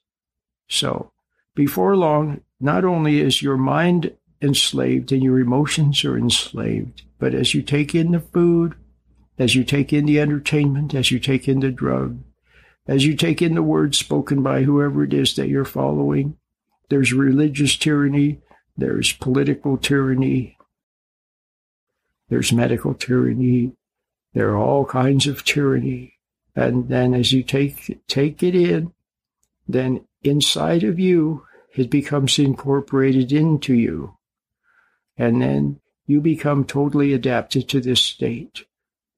So 0.68 1.12
before 1.54 1.96
long, 1.96 2.40
not 2.60 2.84
only 2.84 3.20
is 3.20 3.42
your 3.42 3.56
mind 3.56 4.14
enslaved 4.42 5.12
and 5.12 5.22
your 5.22 5.40
emotions 5.40 6.04
are 6.04 6.16
enslaved, 6.16 7.02
but 7.18 7.34
as 7.34 7.54
you 7.54 7.62
take 7.62 7.94
in 7.94 8.12
the 8.12 8.20
food, 8.20 8.74
as 9.38 9.54
you 9.54 9.64
take 9.64 9.92
in 9.92 10.06
the 10.06 10.20
entertainment, 10.20 10.94
as 10.94 11.10
you 11.10 11.18
take 11.18 11.48
in 11.48 11.60
the 11.60 11.70
drug, 11.70 12.18
as 12.86 13.06
you 13.06 13.16
take 13.16 13.40
in 13.40 13.54
the 13.54 13.62
words 13.62 13.98
spoken 13.98 14.42
by 14.42 14.62
whoever 14.62 15.04
it 15.04 15.14
is 15.14 15.34
that 15.36 15.48
you're 15.48 15.64
following, 15.64 16.36
there's 16.88 17.12
religious 17.12 17.76
tyranny, 17.76 18.40
there's 18.76 19.12
political 19.12 19.76
tyranny, 19.76 20.58
there's 22.28 22.52
medical 22.52 22.94
tyranny, 22.94 23.72
there 24.34 24.50
are 24.50 24.58
all 24.58 24.84
kinds 24.84 25.26
of 25.26 25.44
tyranny. 25.44 26.14
And 26.54 26.88
then 26.88 27.14
as 27.14 27.32
you 27.32 27.42
take 27.42 28.00
take 28.06 28.42
it 28.42 28.54
in, 28.54 28.92
then 29.68 30.04
inside 30.22 30.84
of 30.84 30.98
you 30.98 31.46
it 31.74 31.90
becomes 31.90 32.38
incorporated 32.38 33.32
into 33.32 33.74
you. 33.74 34.16
And 35.16 35.40
then 35.42 35.80
you 36.06 36.20
become 36.20 36.64
totally 36.64 37.12
adapted 37.12 37.68
to 37.68 37.80
this 37.80 38.02
state. 38.02 38.64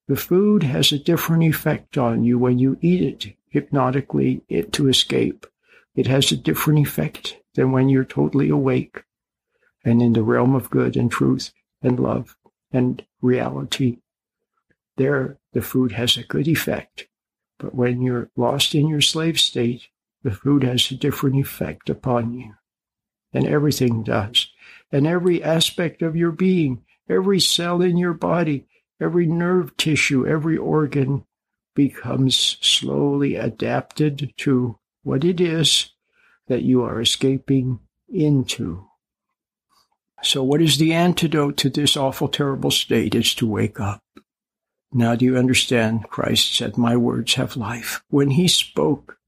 The 0.08 0.16
food 0.16 0.62
has 0.62 0.92
a 0.92 0.98
different 0.98 1.44
effect 1.44 1.96
on 1.96 2.24
you 2.24 2.38
when 2.38 2.58
you 2.58 2.76
eat 2.80 3.02
it 3.02 3.36
hypnotically 3.48 4.42
it, 4.48 4.72
to 4.72 4.88
escape. 4.88 5.46
It 5.94 6.06
has 6.06 6.32
a 6.32 6.36
different 6.36 6.80
effect 6.80 7.38
than 7.54 7.70
when 7.70 7.88
you're 7.88 8.04
totally 8.04 8.48
awake 8.48 9.04
and 9.84 10.00
in 10.00 10.12
the 10.12 10.22
realm 10.22 10.54
of 10.54 10.70
good 10.70 10.96
and 10.96 11.10
truth 11.10 11.52
and 11.82 11.98
love 11.98 12.36
and 12.72 13.04
reality, 13.20 13.98
there 14.96 15.38
the 15.52 15.62
food 15.62 15.92
has 15.92 16.16
a 16.16 16.22
good 16.22 16.48
effect. 16.48 17.08
But 17.58 17.74
when 17.74 18.02
you're 18.02 18.30
lost 18.36 18.74
in 18.74 18.88
your 18.88 19.00
slave 19.00 19.38
state, 19.38 19.88
the 20.22 20.30
food 20.30 20.62
has 20.62 20.90
a 20.90 20.96
different 20.96 21.36
effect 21.36 21.90
upon 21.90 22.32
you. 22.32 22.54
And 23.32 23.46
everything 23.46 24.02
does. 24.02 24.48
And 24.90 25.06
every 25.06 25.42
aspect 25.42 26.02
of 26.02 26.16
your 26.16 26.32
being, 26.32 26.84
every 27.08 27.40
cell 27.40 27.80
in 27.80 27.96
your 27.96 28.12
body, 28.12 28.66
every 29.00 29.26
nerve 29.26 29.76
tissue, 29.76 30.26
every 30.26 30.56
organ 30.56 31.24
becomes 31.74 32.58
slowly 32.60 33.36
adapted 33.36 34.32
to 34.36 34.78
what 35.02 35.24
it 35.24 35.40
is 35.40 35.90
that 36.48 36.62
you 36.62 36.82
are 36.82 37.00
escaping 37.00 37.80
into. 38.08 38.86
So, 40.22 40.42
what 40.42 40.62
is 40.62 40.78
the 40.78 40.92
antidote 40.92 41.56
to 41.58 41.70
this 41.70 41.96
awful, 41.96 42.28
terrible 42.28 42.70
state? 42.70 43.14
Is 43.14 43.34
to 43.36 43.46
wake 43.46 43.80
up. 43.80 44.00
Now, 44.92 45.16
do 45.16 45.24
you 45.24 45.36
understand? 45.36 46.08
Christ 46.10 46.54
said, 46.54 46.76
My 46.76 46.96
words 46.96 47.34
have 47.34 47.56
life. 47.56 48.04
When 48.08 48.30
he 48.30 48.46
spoke, 48.46 49.18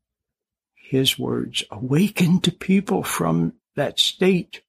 his 0.95 1.19
words 1.19 1.65
awakened 1.71 2.59
people 2.61 3.03
from 3.03 3.55
that 3.77 3.99
state, 3.99 4.63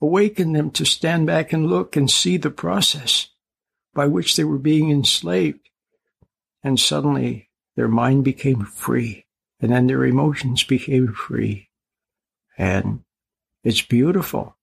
awakened 0.00 0.54
them 0.54 0.70
to 0.70 0.84
stand 0.84 1.26
back 1.26 1.52
and 1.52 1.66
look 1.66 1.96
and 1.96 2.10
see 2.10 2.36
the 2.36 2.50
process 2.50 3.28
by 3.94 4.06
which 4.06 4.36
they 4.36 4.44
were 4.44 4.58
being 4.58 4.90
enslaved. 4.90 5.68
And 6.62 6.78
suddenly 6.78 7.50
their 7.76 7.88
mind 7.88 8.24
became 8.24 8.64
free, 8.64 9.26
and 9.60 9.72
then 9.72 9.86
their 9.86 10.04
emotions 10.04 10.64
became 10.64 11.12
free. 11.12 11.68
And 12.56 13.02
it's 13.64 13.82
beautiful. 13.82 14.56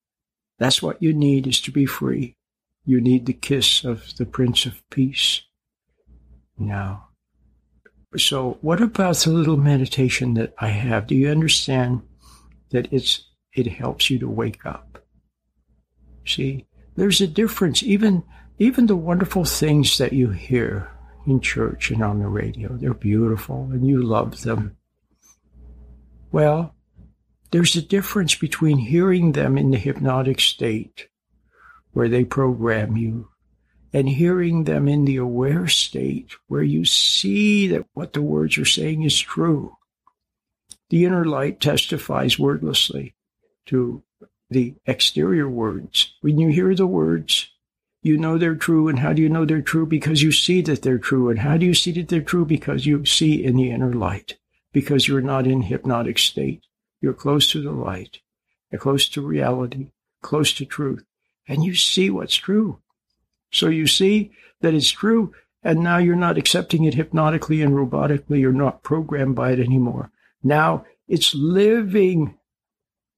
That's 0.57 0.81
what 0.81 1.01
you 1.03 1.13
need 1.13 1.47
is 1.47 1.61
to 1.61 1.71
be 1.71 1.85
free. 1.85 2.37
You 2.85 3.01
need 3.01 3.25
the 3.25 3.33
kiss 3.33 3.83
of 3.83 4.15
the 4.17 4.25
Prince 4.25 4.65
of 4.65 4.81
Peace. 4.89 5.41
Now, 6.57 7.08
so 8.17 8.57
what 8.61 8.81
about 8.81 9.17
the 9.17 9.31
little 9.31 9.57
meditation 9.57 10.33
that 10.35 10.53
I 10.57 10.69
have? 10.69 11.07
Do 11.07 11.15
you 11.15 11.29
understand 11.29 12.01
that 12.71 12.91
it's 12.91 13.25
it 13.53 13.67
helps 13.67 14.09
you 14.09 14.19
to 14.19 14.27
wake 14.27 14.65
up? 14.65 15.03
See, 16.25 16.65
there's 16.95 17.21
a 17.21 17.27
difference. 17.27 17.83
Even 17.83 18.23
even 18.57 18.87
the 18.87 18.95
wonderful 18.95 19.45
things 19.45 19.97
that 19.99 20.13
you 20.13 20.29
hear 20.29 20.91
in 21.25 21.39
church 21.39 21.91
and 21.91 22.03
on 22.03 22.19
the 22.19 22.27
radio, 22.27 22.75
they're 22.77 22.93
beautiful 22.93 23.69
and 23.71 23.87
you 23.87 24.01
love 24.01 24.41
them. 24.41 24.75
Well, 26.31 26.75
there's 27.51 27.75
a 27.75 27.81
difference 27.81 28.35
between 28.35 28.77
hearing 28.77 29.31
them 29.31 29.57
in 29.57 29.71
the 29.71 29.77
hypnotic 29.77 30.39
state, 30.39 31.07
where 31.91 32.09
they 32.09 32.23
program 32.23 32.97
you, 32.97 33.29
and 33.91 34.07
hearing 34.07 34.63
them 34.63 34.87
in 34.87 35.05
the 35.05 35.17
aware 35.17 35.67
state, 35.67 36.31
where 36.47 36.63
you 36.63 36.85
see 36.85 37.67
that 37.67 37.85
what 37.93 38.13
the 38.13 38.21
words 38.21 38.57
are 38.57 38.65
saying 38.65 39.03
is 39.03 39.19
true. 39.19 39.77
The 40.89 41.05
inner 41.05 41.25
light 41.25 41.59
testifies 41.59 42.39
wordlessly 42.39 43.15
to 43.67 44.03
the 44.49 44.75
exterior 44.85 45.47
words. 45.47 46.13
When 46.21 46.39
you 46.39 46.49
hear 46.49 46.73
the 46.73 46.87
words, 46.87 47.49
you 48.01 48.17
know 48.17 48.37
they're 48.37 48.55
true. 48.55 48.87
And 48.87 48.99
how 48.99 49.13
do 49.13 49.21
you 49.21 49.29
know 49.29 49.45
they're 49.45 49.61
true? 49.61 49.85
Because 49.85 50.23
you 50.23 50.31
see 50.31 50.61
that 50.61 50.81
they're 50.81 50.97
true. 50.97 51.29
And 51.29 51.39
how 51.39 51.57
do 51.57 51.65
you 51.65 51.73
see 51.73 51.91
that 51.93 52.07
they're 52.07 52.21
true? 52.21 52.45
Because 52.45 52.85
you 52.85 53.05
see 53.05 53.43
in 53.43 53.55
the 53.55 53.69
inner 53.71 53.93
light, 53.93 54.37
because 54.71 55.07
you're 55.07 55.21
not 55.21 55.45
in 55.45 55.63
hypnotic 55.63 56.17
state. 56.17 56.63
You're 57.01 57.13
close 57.13 57.51
to 57.51 57.61
the 57.61 57.71
light, 57.71 58.19
you're 58.71 58.81
close 58.81 59.07
to 59.09 59.21
reality, 59.21 59.91
close 60.21 60.51
to 60.53 60.65
truth, 60.65 61.05
and 61.47 61.63
you 61.63 61.73
see 61.73 62.09
what's 62.09 62.35
true. 62.35 62.79
So 63.51 63.67
you 63.67 63.87
see 63.87 64.31
that 64.61 64.73
it's 64.73 64.89
true, 64.89 65.33
and 65.63 65.79
now 65.79 65.97
you're 65.97 66.15
not 66.15 66.37
accepting 66.37 66.83
it 66.83 66.93
hypnotically 66.93 67.61
and 67.61 67.73
robotically. 67.73 68.39
You're 68.39 68.51
not 68.51 68.83
programmed 68.83 69.35
by 69.35 69.51
it 69.51 69.59
anymore. 69.59 70.11
Now 70.43 70.85
it's 71.07 71.33
living 71.35 72.37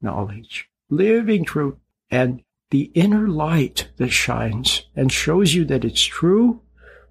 knowledge, 0.01 0.69
living 0.89 1.45
truth, 1.45 1.75
and 2.10 2.43
the 2.69 2.91
inner 2.93 3.27
light 3.27 3.89
that 3.97 4.10
shines 4.10 4.84
and 4.95 5.12
shows 5.12 5.53
you 5.53 5.65
that 5.65 5.86
it's 5.86 6.01
true. 6.01 6.62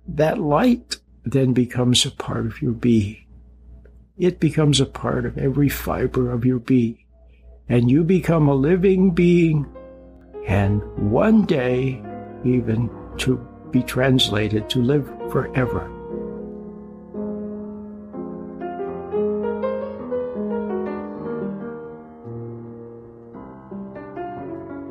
That 0.08 0.40
light 0.40 0.96
then 1.24 1.52
becomes 1.52 2.06
a 2.06 2.10
part 2.10 2.46
of 2.46 2.62
your 2.62 2.72
being 2.72 3.26
it 4.20 4.38
becomes 4.38 4.80
a 4.80 4.86
part 4.86 5.24
of 5.24 5.38
every 5.38 5.70
fiber 5.70 6.30
of 6.30 6.44
your 6.44 6.58
being. 6.58 6.98
And 7.70 7.90
you 7.90 8.04
become 8.04 8.48
a 8.48 8.54
living 8.54 9.12
being, 9.12 9.66
and 10.46 10.82
one 11.10 11.46
day, 11.46 12.02
even 12.44 12.90
to 13.20 13.36
be 13.70 13.82
translated 13.82 14.68
to 14.70 14.80
live 14.80 15.06
forever. 15.30 15.88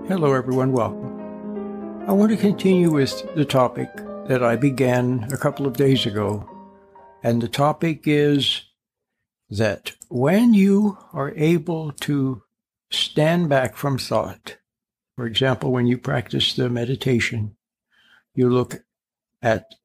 Hello, 0.08 0.34
everyone. 0.34 0.72
Welcome. 0.72 2.06
I 2.08 2.14
want 2.14 2.32
to 2.32 2.38
continue 2.38 2.92
with 2.92 3.36
the 3.36 3.46
topic 3.46 3.90
that 4.28 4.44
I 4.44 4.56
began 4.56 5.28
a 5.32 5.38
couple 5.38 5.68
of 5.68 5.78
days 5.78 6.06
ago. 6.06 6.50
And 7.22 7.42
the 7.42 7.48
topic 7.48 8.08
is 8.08 8.64
that 9.50 9.94
when 10.10 10.54
you 10.54 10.98
are 11.14 11.34
able 11.36 11.92
to 11.92 12.44
stand 12.92 13.50
back 13.50 13.76
from 13.76 13.98
thought, 13.98 14.58
for 15.16 15.26
example, 15.26 15.72
when 15.72 15.86
you 15.86 15.98
practice 15.98 16.56
the 16.56 16.70
meditation, 16.70 17.56
you 18.34 18.50
look 18.50 18.84
at 19.42 19.76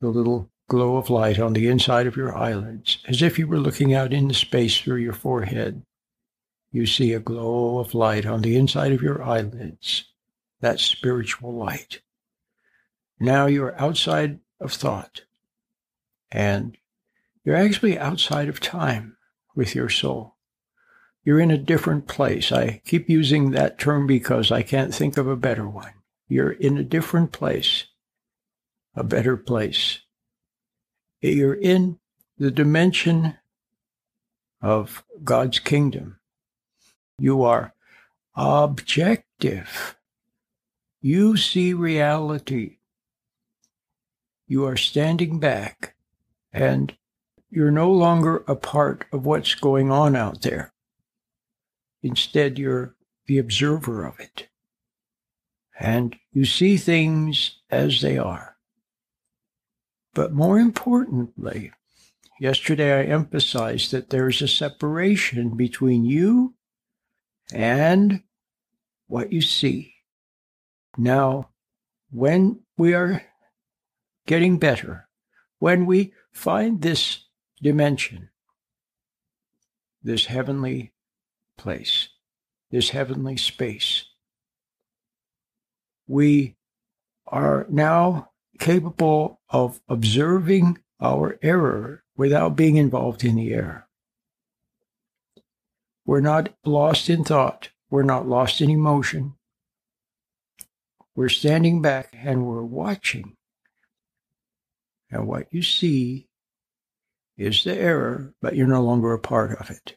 the 0.00 0.08
little 0.08 0.50
glow 0.68 0.96
of 0.96 1.10
light 1.10 1.38
on 1.38 1.52
the 1.52 1.68
inside 1.68 2.06
of 2.06 2.16
your 2.16 2.36
eyelids, 2.36 2.98
as 3.06 3.22
if 3.22 3.38
you 3.38 3.46
were 3.46 3.58
looking 3.58 3.94
out 3.94 4.12
into 4.12 4.34
space 4.34 4.80
through 4.80 4.96
your 4.96 5.12
forehead. 5.12 5.82
You 6.72 6.86
see 6.86 7.12
a 7.12 7.20
glow 7.20 7.78
of 7.78 7.94
light 7.94 8.26
on 8.26 8.42
the 8.42 8.56
inside 8.56 8.92
of 8.92 9.02
your 9.02 9.22
eyelids, 9.22 10.04
that 10.60 10.80
spiritual 10.80 11.54
light. 11.54 12.00
Now 13.20 13.46
you're 13.46 13.78
outside 13.80 14.40
of 14.60 14.72
thought, 14.72 15.22
and 16.32 16.76
you're 17.44 17.56
actually 17.56 17.98
outside 17.98 18.48
of 18.48 18.60
time 18.60 19.16
with 19.54 19.74
your 19.74 19.88
soul. 19.88 20.34
You're 21.24 21.40
in 21.40 21.50
a 21.50 21.58
different 21.58 22.06
place. 22.06 22.52
I 22.52 22.82
keep 22.84 23.08
using 23.08 23.52
that 23.52 23.78
term 23.78 24.06
because 24.06 24.50
I 24.50 24.62
can't 24.62 24.94
think 24.94 25.16
of 25.16 25.26
a 25.26 25.36
better 25.36 25.68
one. 25.68 25.92
You're 26.28 26.52
in 26.52 26.78
a 26.78 26.82
different 26.82 27.32
place, 27.32 27.86
a 28.94 29.04
better 29.04 29.36
place. 29.36 30.00
You're 31.20 31.54
in 31.54 31.98
the 32.38 32.50
dimension 32.50 33.36
of 34.60 35.04
God's 35.22 35.58
kingdom. 35.58 36.18
You 37.18 37.42
are 37.42 37.74
objective. 38.34 39.96
You 41.00 41.36
see 41.36 41.74
reality. 41.74 42.78
You 44.46 44.66
are 44.66 44.76
standing 44.76 45.38
back 45.38 45.94
and 46.52 46.96
you're 47.50 47.70
no 47.70 47.90
longer 47.90 48.42
a 48.48 48.56
part 48.56 49.04
of 49.12 49.24
what's 49.26 49.54
going 49.54 49.90
on 49.90 50.16
out 50.16 50.42
there. 50.42 50.72
Instead, 52.02 52.58
you're 52.58 52.94
the 53.26 53.38
observer 53.38 54.04
of 54.04 54.18
it. 54.18 54.48
And 55.78 56.16
you 56.32 56.44
see 56.44 56.76
things 56.76 57.58
as 57.70 58.00
they 58.00 58.16
are. 58.16 58.56
But 60.14 60.32
more 60.32 60.58
importantly, 60.58 61.72
yesterday 62.38 63.00
I 63.00 63.04
emphasized 63.04 63.90
that 63.90 64.10
there's 64.10 64.40
a 64.40 64.48
separation 64.48 65.56
between 65.56 66.04
you 66.04 66.54
and 67.52 68.22
what 69.08 69.32
you 69.32 69.42
see. 69.42 69.94
Now, 70.96 71.50
when 72.10 72.60
we 72.78 72.94
are 72.94 73.24
getting 74.26 74.58
better, 74.58 75.08
when 75.58 75.86
we 75.86 76.12
find 76.32 76.80
this 76.80 77.24
dimension, 77.60 78.30
this 80.02 80.26
heavenly 80.26 80.92
place, 81.56 82.08
this 82.70 82.90
heavenly 82.90 83.36
space. 83.36 84.04
We 86.06 86.56
are 87.26 87.66
now 87.68 88.30
capable 88.58 89.40
of 89.48 89.80
observing 89.88 90.78
our 91.00 91.38
error 91.42 92.04
without 92.16 92.56
being 92.56 92.76
involved 92.76 93.24
in 93.24 93.36
the 93.36 93.52
error. 93.52 93.88
We're 96.06 96.20
not 96.20 96.54
lost 96.64 97.08
in 97.08 97.24
thought. 97.24 97.70
We're 97.90 98.02
not 98.02 98.28
lost 98.28 98.60
in 98.60 98.70
emotion. 98.70 99.34
We're 101.16 101.28
standing 101.28 101.80
back 101.80 102.14
and 102.14 102.46
we're 102.46 102.62
watching. 102.62 103.36
And 105.10 105.26
what 105.26 105.46
you 105.52 105.62
see 105.62 106.28
is 107.36 107.64
the 107.64 107.76
error, 107.76 108.34
but 108.40 108.56
you're 108.56 108.66
no 108.66 108.82
longer 108.82 109.12
a 109.12 109.18
part 109.18 109.58
of 109.58 109.70
it. 109.70 109.96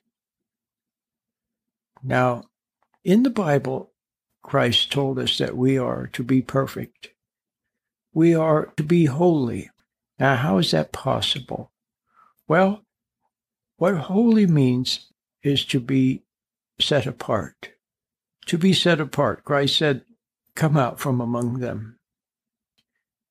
Now, 2.03 2.43
in 3.03 3.23
the 3.23 3.29
Bible, 3.29 3.91
Christ 4.47 4.91
told 4.91 5.19
us 5.19 5.37
that 5.37 5.55
we 5.55 5.77
are 5.77 6.07
to 6.13 6.23
be 6.23 6.41
perfect 6.41 7.09
we 8.17 8.33
are 8.33 8.73
to 8.77 8.83
be 8.83 9.05
holy. 9.05 9.69
Now, 10.17 10.37
how 10.37 10.57
is 10.57 10.71
that 10.71 10.91
possible? 10.91 11.71
Well, 12.47 12.81
what 13.77 13.93
holy 13.93 14.47
means 14.47 15.11
is 15.43 15.63
to 15.65 15.79
be 15.79 16.23
set 16.79 17.05
apart. 17.05 17.73
To 18.47 18.57
be 18.57 18.73
set 18.73 18.99
apart. 18.99 19.43
Christ 19.43 19.77
said, 19.77 20.01
Come 20.55 20.77
out 20.77 20.99
from 20.99 21.21
among 21.21 21.59
them. 21.59 21.99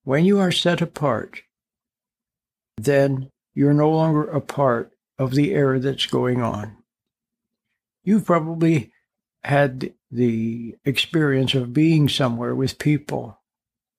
When 0.04 0.24
you 0.24 0.38
are 0.38 0.52
set 0.52 0.80
apart, 0.80 1.42
then 2.76 3.30
you're 3.54 3.74
no 3.74 3.90
longer 3.90 4.22
a 4.22 4.40
part 4.40 4.92
of 5.18 5.34
the 5.34 5.52
error 5.52 5.80
that's 5.80 6.06
going 6.06 6.40
on. 6.40 6.76
You've 8.04 8.24
probably 8.24 8.92
had 9.46 9.92
the 10.10 10.74
experience 10.84 11.54
of 11.54 11.72
being 11.72 12.08
somewhere 12.08 12.52
with 12.52 12.80
people, 12.80 13.38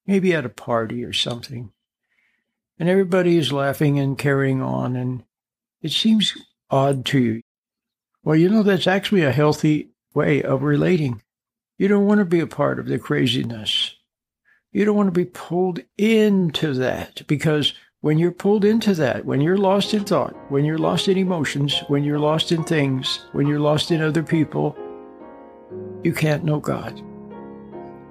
maybe 0.05 0.33
at 0.33 0.45
a 0.45 0.49
party 0.49 1.05
or 1.05 1.13
something, 1.13 1.71
and 2.77 2.89
everybody 2.89 3.37
is 3.37 3.53
laughing 3.53 3.97
and 3.97 4.17
carrying 4.17 4.61
on, 4.61 4.97
and 4.97 5.23
it 5.81 5.93
seems 5.93 6.33
odd 6.69 7.05
to 7.05 7.19
you. 7.19 7.41
Well, 8.25 8.35
you 8.35 8.49
know, 8.49 8.61
that's 8.61 8.87
actually 8.87 9.23
a 9.23 9.31
healthy 9.31 9.91
way 10.13 10.43
of 10.43 10.63
relating. 10.63 11.21
You 11.77 11.87
don't 11.87 12.07
want 12.07 12.19
to 12.19 12.25
be 12.25 12.41
a 12.41 12.47
part 12.47 12.77
of 12.77 12.87
the 12.87 12.99
craziness. 12.99 13.95
You 14.73 14.83
don't 14.83 14.97
want 14.97 15.07
to 15.07 15.17
be 15.17 15.23
pulled 15.23 15.79
into 15.97 16.73
that 16.73 17.25
because 17.25 17.73
when 18.01 18.17
you're 18.17 18.31
pulled 18.31 18.65
into 18.65 18.93
that, 18.95 19.23
when 19.23 19.39
you're 19.39 19.57
lost 19.57 19.93
in 19.93 20.03
thought, 20.03 20.35
when 20.51 20.65
you're 20.65 20.77
lost 20.77 21.07
in 21.07 21.17
emotions, 21.17 21.83
when 21.87 22.03
you're 22.03 22.19
lost 22.19 22.51
in 22.51 22.65
things, 22.65 23.25
when 23.31 23.47
you're 23.47 23.61
lost 23.61 23.91
in 23.91 24.01
other 24.01 24.23
people, 24.23 24.77
you 26.07 26.13
can't 26.13 26.45
know 26.45 26.61
God. 26.61 27.01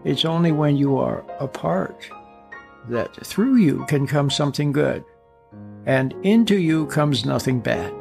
It's 0.04 0.26
only 0.26 0.52
when 0.52 0.76
you 0.76 0.98
are 0.98 1.24
apart 1.40 2.06
that 2.90 3.16
through 3.26 3.56
you 3.56 3.86
can 3.86 4.06
come 4.06 4.28
something 4.28 4.70
good, 4.70 5.02
and 5.86 6.12
into 6.22 6.58
you 6.58 6.88
comes 6.88 7.24
nothing 7.24 7.58
bad. 7.58 7.94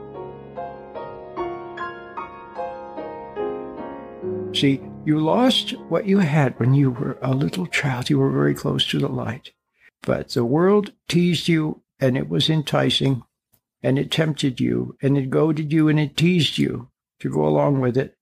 See, 4.53 4.81
you 5.05 5.21
lost 5.21 5.71
what 5.88 6.05
you 6.05 6.19
had 6.19 6.60
when 6.60 6.73
you 6.73 6.91
were 6.91 7.17
a 7.21 7.34
little 7.34 7.65
child. 7.65 8.10
You 8.10 8.19
were 8.19 8.31
very 8.31 8.53
close 8.53 8.86
to 8.88 8.99
the 8.99 9.08
light. 9.08 9.53
But 10.01 10.27
the 10.29 10.43
world 10.43 10.91
teased 11.08 11.47
you, 11.47 11.84
and 12.01 12.17
it 12.17 12.27
was 12.27 12.49
enticing, 12.49 13.23
and 13.81 13.97
it 13.97 14.12
tempted 14.12 14.60
you, 14.60 14.97
and 15.01 15.17
it 15.17 15.29
goaded 15.29 15.71
you, 15.71 15.88
and 15.88 15.97
it 15.97 16.17
teased 16.17 16.58
you 16.58 16.89
to 17.21 17.29
go 17.29 17.45
along 17.47 17.79
with 17.79 17.95
it 17.95 18.14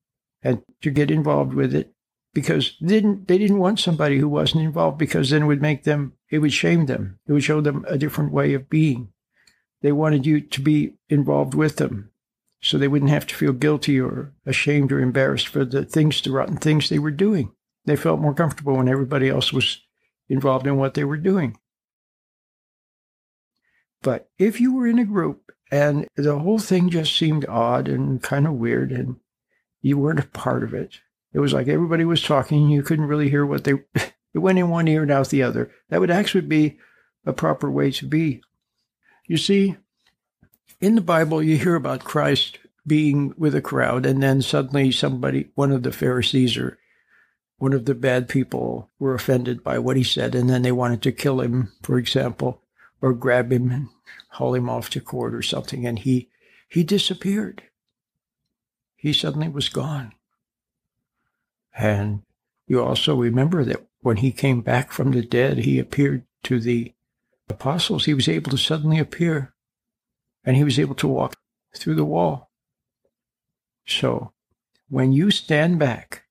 and 0.43 0.61
to 0.81 0.91
get 0.91 1.09
involved 1.09 1.53
with 1.53 1.73
it 1.73 1.93
because 2.33 2.75
they 2.81 2.87
didn't 2.87 3.27
they 3.27 3.37
didn't 3.37 3.59
want 3.59 3.79
somebody 3.79 4.17
who 4.17 4.27
wasn't 4.27 4.63
involved 4.63 4.97
because 4.97 5.29
then 5.29 5.43
it 5.43 5.45
would 5.45 5.61
make 5.61 5.83
them 5.83 6.13
it 6.29 6.39
would 6.39 6.53
shame 6.53 6.87
them. 6.87 7.19
It 7.27 7.33
would 7.33 7.43
show 7.43 7.61
them 7.61 7.85
a 7.87 7.97
different 7.97 8.31
way 8.31 8.53
of 8.53 8.69
being. 8.69 9.09
They 9.81 9.91
wanted 9.91 10.25
you 10.25 10.41
to 10.41 10.61
be 10.61 10.95
involved 11.09 11.53
with 11.53 11.77
them 11.77 12.11
so 12.61 12.77
they 12.77 12.87
wouldn't 12.87 13.11
have 13.11 13.27
to 13.27 13.35
feel 13.35 13.51
guilty 13.53 13.99
or 13.99 14.33
ashamed 14.45 14.91
or 14.91 14.99
embarrassed 14.99 15.47
for 15.47 15.65
the 15.65 15.83
things 15.83 16.21
the 16.21 16.31
rotten 16.31 16.57
things 16.57 16.89
they 16.89 16.99
were 16.99 17.11
doing. 17.11 17.51
They 17.85 17.97
felt 17.97 18.21
more 18.21 18.33
comfortable 18.33 18.77
when 18.77 18.87
everybody 18.87 19.29
else 19.29 19.51
was 19.51 19.81
involved 20.29 20.65
in 20.65 20.77
what 20.77 20.93
they 20.93 21.03
were 21.03 21.17
doing. 21.17 21.57
But 24.01 24.29
if 24.37 24.59
you 24.59 24.73
were 24.73 24.87
in 24.87 24.99
a 24.99 25.05
group 25.05 25.51
and 25.71 26.07
the 26.15 26.39
whole 26.39 26.59
thing 26.59 26.89
just 26.89 27.15
seemed 27.15 27.45
odd 27.47 27.87
and 27.87 28.23
kind 28.23 28.47
of 28.47 28.53
weird 28.53 28.91
and 28.91 29.17
you 29.83 29.99
weren't 29.99 30.19
a 30.19 30.27
part 30.27 30.63
of 30.63 30.73
it 30.73 30.99
it 31.33 31.39
was 31.39 31.51
like 31.51 31.67
everybody 31.67 32.05
was 32.05 32.21
talking. 32.21 32.69
You 32.69 32.83
couldn't 32.83 33.07
really 33.07 33.29
hear 33.29 33.45
what 33.45 33.63
they, 33.63 33.73
it 34.33 34.39
went 34.39 34.59
in 34.59 34.69
one 34.69 34.87
ear 34.87 35.01
and 35.01 35.11
out 35.11 35.29
the 35.29 35.43
other. 35.43 35.71
That 35.89 35.99
would 35.99 36.11
actually 36.11 36.41
be 36.41 36.77
a 37.25 37.33
proper 37.33 37.69
way 37.69 37.91
to 37.91 38.05
be. 38.05 38.41
You 39.27 39.37
see, 39.37 39.77
in 40.79 40.95
the 40.95 41.01
Bible, 41.01 41.41
you 41.41 41.57
hear 41.57 41.75
about 41.75 42.03
Christ 42.03 42.59
being 42.85 43.33
with 43.37 43.55
a 43.55 43.61
crowd, 43.61 44.05
and 44.05 44.21
then 44.21 44.41
suddenly 44.41 44.91
somebody, 44.91 45.49
one 45.55 45.71
of 45.71 45.83
the 45.83 45.91
Pharisees 45.91 46.57
or 46.57 46.77
one 47.57 47.73
of 47.73 47.85
the 47.85 47.95
bad 47.95 48.27
people, 48.27 48.89
were 48.99 49.15
offended 49.15 49.63
by 49.63 49.79
what 49.79 49.95
he 49.95 50.03
said, 50.03 50.35
and 50.35 50.49
then 50.49 50.61
they 50.61 50.71
wanted 50.71 51.01
to 51.03 51.13
kill 51.13 51.39
him, 51.39 51.71
for 51.81 51.97
example, 51.97 52.61
or 53.01 53.13
grab 53.13 53.51
him 53.51 53.71
and 53.71 53.87
haul 54.31 54.53
him 54.53 54.69
off 54.69 54.89
to 54.89 54.99
court 54.99 55.33
or 55.33 55.41
something, 55.41 55.87
and 55.87 55.99
he 55.99 56.29
he 56.67 56.83
disappeared. 56.83 57.63
He 59.03 59.11
suddenly 59.11 59.49
was 59.49 59.67
gone. 59.67 60.13
And 61.77 62.21
you 62.67 62.81
also 62.81 63.17
remember 63.17 63.65
that 63.65 63.85
when 63.99 64.15
he 64.15 64.31
came 64.31 64.61
back 64.61 64.93
from 64.93 65.11
the 65.11 65.21
dead, 65.21 65.57
he 65.57 65.77
appeared 65.77 66.23
to 66.43 66.57
the 66.57 66.93
apostles. 67.49 68.05
He 68.05 68.13
was 68.13 68.29
able 68.29 68.49
to 68.51 68.57
suddenly 68.57 68.99
appear 68.99 69.53
and 70.45 70.55
he 70.55 70.63
was 70.63 70.79
able 70.79 70.95
to 70.95 71.07
walk 71.09 71.35
through 71.75 71.95
the 71.95 72.05
wall. 72.05 72.49
So 73.85 74.31
when 74.87 75.11
you 75.11 75.31
stand 75.31 75.79
back, 75.79 76.23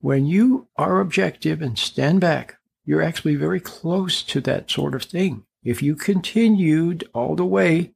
when 0.00 0.24
you 0.24 0.68
are 0.76 1.00
objective 1.00 1.60
and 1.60 1.78
stand 1.78 2.22
back, 2.22 2.56
you're 2.86 3.02
actually 3.02 3.36
very 3.36 3.60
close 3.60 4.22
to 4.22 4.40
that 4.40 4.70
sort 4.70 4.94
of 4.94 5.02
thing. 5.02 5.44
If 5.62 5.82
you 5.82 5.96
continued 5.96 7.06
all 7.12 7.36
the 7.36 7.44
way, 7.44 7.92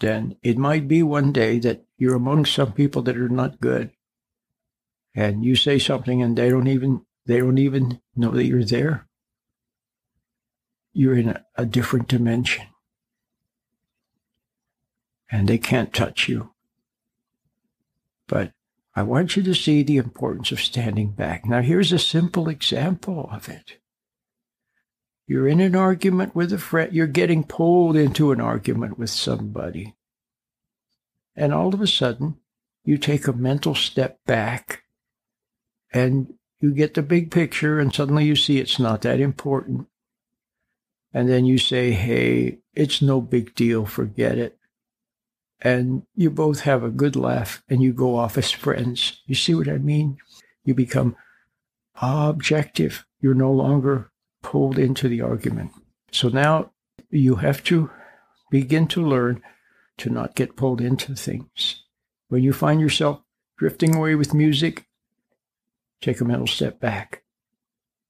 then 0.00 0.36
it 0.42 0.58
might 0.58 0.88
be 0.88 1.02
one 1.02 1.32
day 1.32 1.58
that 1.60 1.84
you're 1.96 2.16
among 2.16 2.46
some 2.46 2.72
people 2.72 3.02
that 3.02 3.16
are 3.16 3.28
not 3.28 3.60
good. 3.60 3.90
And 5.14 5.44
you 5.44 5.54
say 5.54 5.78
something 5.78 6.22
and 6.22 6.36
they 6.36 6.48
don't 6.48 6.66
even 6.66 7.04
they 7.26 7.38
don't 7.38 7.58
even 7.58 8.00
know 8.16 8.30
that 8.30 8.46
you're 8.46 8.64
there. 8.64 9.06
You're 10.92 11.16
in 11.16 11.28
a, 11.28 11.44
a 11.54 11.66
different 11.66 12.08
dimension. 12.08 12.66
And 15.30 15.46
they 15.46 15.58
can't 15.58 15.92
touch 15.92 16.28
you. 16.28 16.52
But 18.26 18.52
i 18.96 19.02
want 19.02 19.36
you 19.36 19.42
to 19.42 19.54
see 19.54 19.82
the 19.82 19.98
importance 19.98 20.50
of 20.50 20.60
standing 20.60 21.10
back. 21.10 21.44
Now 21.46 21.60
here's 21.60 21.92
a 21.92 21.98
simple 21.98 22.48
example 22.48 23.28
of 23.30 23.48
it 23.48 23.79
you're 25.30 25.48
in 25.48 25.60
an 25.60 25.76
argument 25.76 26.34
with 26.34 26.52
a 26.52 26.58
friend 26.58 26.92
you're 26.92 27.06
getting 27.06 27.44
pulled 27.44 27.96
into 27.96 28.32
an 28.32 28.40
argument 28.40 28.98
with 28.98 29.10
somebody 29.10 29.94
and 31.36 31.54
all 31.54 31.72
of 31.72 31.80
a 31.80 31.86
sudden 31.86 32.36
you 32.84 32.98
take 32.98 33.26
a 33.26 33.32
mental 33.32 33.74
step 33.74 34.18
back 34.26 34.82
and 35.92 36.34
you 36.60 36.72
get 36.72 36.94
the 36.94 37.02
big 37.02 37.30
picture 37.30 37.78
and 37.78 37.94
suddenly 37.94 38.24
you 38.24 38.36
see 38.36 38.58
it's 38.58 38.78
not 38.78 39.02
that 39.02 39.20
important. 39.20 39.86
And 41.12 41.28
then 41.28 41.44
you 41.44 41.58
say, 41.58 41.92
hey, 41.92 42.58
it's 42.74 43.02
no 43.02 43.20
big 43.20 43.54
deal, 43.54 43.84
forget 43.86 44.38
it. 44.38 44.58
And 45.60 46.04
you 46.14 46.30
both 46.30 46.60
have 46.60 46.82
a 46.82 46.90
good 46.90 47.16
laugh 47.16 47.62
and 47.68 47.82
you 47.82 47.92
go 47.92 48.16
off 48.16 48.38
as 48.38 48.50
friends. 48.50 49.20
You 49.26 49.34
see 49.34 49.54
what 49.54 49.68
I 49.68 49.78
mean? 49.78 50.18
You 50.64 50.74
become 50.74 51.16
objective. 52.00 53.04
You're 53.20 53.34
no 53.34 53.52
longer 53.52 54.09
pulled 54.50 54.78
into 54.78 55.08
the 55.08 55.20
argument. 55.22 55.70
So 56.12 56.28
now 56.28 56.72
you 57.10 57.36
have 57.36 57.62
to 57.64 57.90
begin 58.50 58.86
to 58.88 59.06
learn 59.06 59.42
to 59.98 60.10
not 60.10 60.34
get 60.34 60.56
pulled 60.56 60.80
into 60.80 61.14
things. 61.14 61.84
When 62.28 62.42
you 62.42 62.52
find 62.52 62.80
yourself 62.80 63.22
drifting 63.56 63.94
away 63.94 64.14
with 64.14 64.34
music, 64.34 64.86
Take 66.00 66.20
a 66.20 66.24
mental 66.24 66.46
step 66.46 66.80
back. 66.80 67.22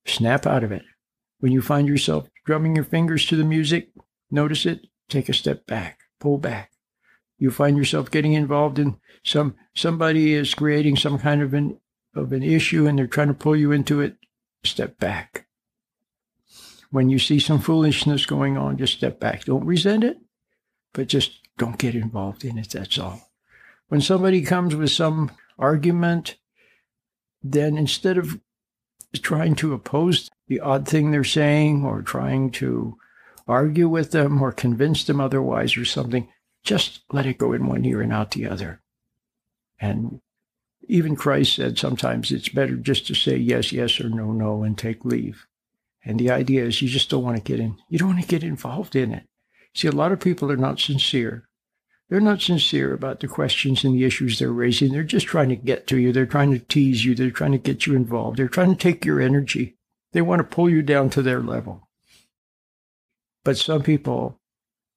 Snap 0.06 0.46
out 0.46 0.62
of 0.62 0.70
it. 0.72 0.82
When 1.40 1.52
you 1.52 1.60
find 1.60 1.88
yourself 1.88 2.28
drumming 2.46 2.76
your 2.76 2.84
fingers 2.84 3.26
to 3.26 3.36
the 3.36 3.44
music, 3.44 3.90
notice 4.30 4.64
it, 4.64 4.86
take 5.08 5.28
a 5.28 5.34
step 5.34 5.66
back, 5.66 5.98
pull 6.20 6.38
back. 6.38 6.70
You 7.38 7.50
find 7.50 7.76
yourself 7.76 8.10
getting 8.10 8.34
involved 8.34 8.78
in 8.78 8.98
some 9.24 9.56
somebody 9.74 10.34
is 10.34 10.54
creating 10.54 10.96
some 10.96 11.18
kind 11.18 11.42
of 11.42 11.52
an 11.52 11.80
of 12.14 12.32
an 12.32 12.42
issue 12.42 12.86
and 12.86 12.98
they're 12.98 13.06
trying 13.06 13.28
to 13.28 13.34
pull 13.34 13.56
you 13.56 13.72
into 13.72 14.00
it, 14.00 14.16
step 14.62 14.98
back. 14.98 15.46
When 16.90 17.08
you 17.08 17.18
see 17.18 17.38
some 17.38 17.60
foolishness 17.60 18.26
going 18.26 18.56
on, 18.56 18.78
just 18.78 18.94
step 18.94 19.20
back. 19.20 19.44
Don't 19.44 19.64
resent 19.64 20.04
it, 20.04 20.18
but 20.92 21.06
just 21.06 21.40
don't 21.56 21.78
get 21.78 21.94
involved 21.94 22.44
in 22.44 22.58
it, 22.58 22.70
that's 22.70 22.98
all. 22.98 23.30
When 23.88 24.00
somebody 24.00 24.42
comes 24.42 24.74
with 24.74 24.90
some 24.90 25.30
argument 25.58 26.36
then 27.42 27.78
instead 27.78 28.18
of 28.18 28.40
trying 29.22 29.54
to 29.56 29.72
oppose 29.72 30.30
the 30.48 30.60
odd 30.60 30.86
thing 30.86 31.10
they're 31.10 31.24
saying 31.24 31.84
or 31.84 32.02
trying 32.02 32.50
to 32.50 32.96
argue 33.48 33.88
with 33.88 34.12
them 34.12 34.40
or 34.42 34.52
convince 34.52 35.04
them 35.04 35.20
otherwise 35.20 35.76
or 35.76 35.84
something, 35.84 36.28
just 36.62 37.00
let 37.12 37.26
it 37.26 37.38
go 37.38 37.52
in 37.52 37.66
one 37.66 37.84
ear 37.84 38.00
and 38.00 38.12
out 38.12 38.32
the 38.32 38.46
other. 38.46 38.80
And 39.80 40.20
even 40.86 41.16
Christ 41.16 41.56
said 41.56 41.78
sometimes 41.78 42.30
it's 42.30 42.48
better 42.48 42.76
just 42.76 43.06
to 43.06 43.14
say 43.14 43.36
yes, 43.36 43.72
yes, 43.72 44.00
or 44.00 44.08
no, 44.08 44.32
no, 44.32 44.62
and 44.62 44.76
take 44.76 45.04
leave. 45.04 45.46
And 46.04 46.18
the 46.18 46.30
idea 46.30 46.64
is 46.64 46.80
you 46.80 46.88
just 46.88 47.10
don't 47.10 47.22
want 47.22 47.36
to 47.36 47.42
get 47.42 47.60
in, 47.60 47.76
you 47.88 47.98
don't 47.98 48.10
want 48.10 48.22
to 48.22 48.26
get 48.26 48.42
involved 48.42 48.96
in 48.96 49.12
it. 49.12 49.24
See, 49.74 49.88
a 49.88 49.92
lot 49.92 50.12
of 50.12 50.20
people 50.20 50.50
are 50.50 50.56
not 50.56 50.80
sincere. 50.80 51.48
They're 52.08 52.20
not 52.20 52.42
sincere 52.42 52.92
about 52.92 53.20
the 53.20 53.28
questions 53.28 53.84
and 53.84 53.94
the 53.94 54.04
issues 54.04 54.38
they're 54.38 54.50
raising. 54.50 54.90
They're 54.90 55.04
just 55.04 55.26
trying 55.26 55.48
to 55.50 55.56
get 55.56 55.86
to 55.88 55.96
you. 55.96 56.12
They're 56.12 56.26
trying 56.26 56.50
to 56.50 56.58
tease 56.58 57.04
you. 57.04 57.14
They're 57.14 57.30
trying 57.30 57.52
to 57.52 57.58
get 57.58 57.86
you 57.86 57.94
involved. 57.94 58.36
They're 58.36 58.48
trying 58.48 58.70
to 58.70 58.76
take 58.76 59.04
your 59.04 59.20
energy. 59.20 59.76
They 60.12 60.22
want 60.22 60.40
to 60.40 60.56
pull 60.56 60.68
you 60.68 60.82
down 60.82 61.10
to 61.10 61.22
their 61.22 61.40
level. 61.40 61.88
But 63.44 63.58
some 63.58 63.82
people, 63.82 64.40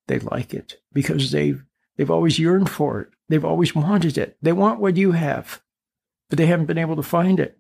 they 0.07 0.19
like 0.19 0.55
it 0.55 0.81
because 0.91 1.31
they've, 1.31 1.63
they've 1.97 2.09
always 2.09 2.39
yearned 2.39 2.69
for 2.69 3.01
it. 3.01 3.09
They've 3.29 3.45
always 3.45 3.75
wanted 3.75 4.17
it. 4.17 4.37
They 4.41 4.51
want 4.51 4.79
what 4.79 4.97
you 4.97 5.11
have, 5.11 5.61
but 6.29 6.37
they 6.37 6.47
haven't 6.47 6.65
been 6.65 6.79
able 6.79 6.95
to 6.95 7.03
find 7.03 7.39
it. 7.39 7.59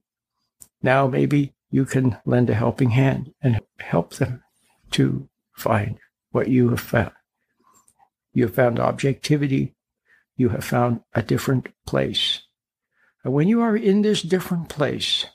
Now 0.81 1.07
maybe 1.07 1.53
you 1.73 1.85
can 1.85 2.15
lend 2.23 2.51
a 2.51 2.53
helping 2.53 2.91
hand 2.91 3.33
and 3.41 3.59
help 3.79 4.13
them 4.13 4.43
to 4.91 5.27
find 5.53 5.97
what 6.29 6.47
you 6.47 6.69
have 6.69 6.79
found. 6.79 7.13
You 8.31 8.43
have 8.43 8.53
found 8.53 8.79
objectivity. 8.79 9.73
You 10.37 10.49
have 10.49 10.63
found 10.63 11.01
a 11.15 11.23
different 11.23 11.69
place. 11.87 12.43
And 13.23 13.33
when 13.33 13.47
you 13.47 13.59
are 13.61 13.75
in 13.75 14.03
this 14.03 14.21
different 14.21 14.69
place, 14.69 15.25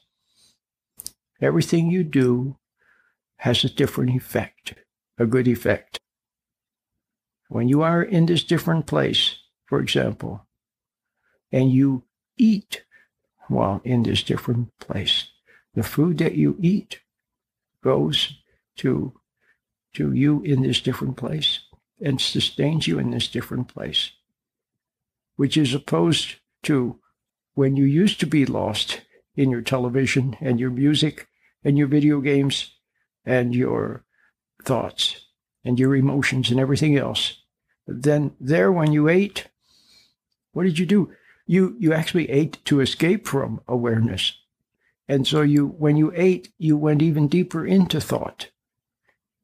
everything 1.41 1.91
you 1.91 2.05
do 2.05 2.57
has 3.39 3.65
a 3.65 3.69
different 3.69 4.15
effect, 4.15 4.75
a 5.19 5.27
good 5.27 5.49
effect. 5.49 5.99
When 7.49 7.69
you 7.69 7.83
are 7.83 8.01
in 8.01 8.27
this 8.27 8.45
different 8.45 8.87
place, 8.87 9.41
for 9.67 9.81
example, 9.81 10.47
and 11.51 11.73
you 11.73 12.05
eat 12.37 12.85
while 13.49 13.81
in 13.83 14.05
this 14.05 14.23
different 14.23 14.69
place, 14.79 15.33
the 15.79 15.85
food 15.85 16.19
that 16.19 16.35
you 16.35 16.57
eat 16.61 16.99
goes 17.85 18.43
to, 18.77 19.13
to 19.95 20.13
you 20.13 20.43
in 20.43 20.63
this 20.63 20.81
different 20.81 21.17
place 21.17 21.61
and 22.01 22.21
sustains 22.21 22.89
you 22.89 22.99
in 22.99 23.13
this 23.13 23.29
different 23.29 23.69
place, 23.69 24.11
which 25.37 25.57
is 25.57 25.73
opposed 25.73 26.35
to 26.65 26.99
when 27.55 27.77
you 27.77 27.85
used 27.85 28.19
to 28.19 28.27
be 28.27 28.45
lost 28.45 29.03
in 29.37 29.51
your 29.51 29.63
television 29.63 30.37
and 30.41 30.59
your 30.59 30.71
music 30.71 31.29
and 31.63 31.79
your 31.79 31.87
video 31.87 32.21
games 32.21 32.75
and 33.25 33.55
your 33.55 34.05
thoughts 34.65 35.27
and 35.65 35.79
your 35.79 35.95
emotions 35.95 36.51
and 36.51 36.59
everything 36.59 36.97
else. 36.97 37.43
Then 37.87 38.33
there, 38.41 38.73
when 38.73 38.93
you 38.93 39.09
ate, 39.09 39.47
what 40.53 40.65
did 40.65 40.81
you 40.81 40.87
do? 40.87 41.13
You 41.47 41.77
you 41.79 41.93
actually 41.93 42.29
ate 42.31 42.59
to 42.65 42.81
escape 42.81 43.29
from 43.29 43.61
awareness. 43.69 44.33
And 45.09 45.27
so 45.27 45.41
you 45.41 45.67
when 45.67 45.97
you 45.97 46.13
ate, 46.15 46.53
you 46.59 46.77
went 46.77 47.03
even 47.03 47.29
deeper 47.29 47.67
into 47.67 48.01
thought 48.01 48.51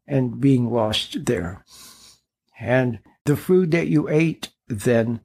and 0.06 0.40
being 0.40 0.70
lost 0.70 1.24
there. 1.24 1.64
And 2.60 2.98
the 3.24 3.36
food 3.36 3.70
that 3.70 3.88
you 3.88 4.08
ate 4.08 4.50
then 4.68 5.20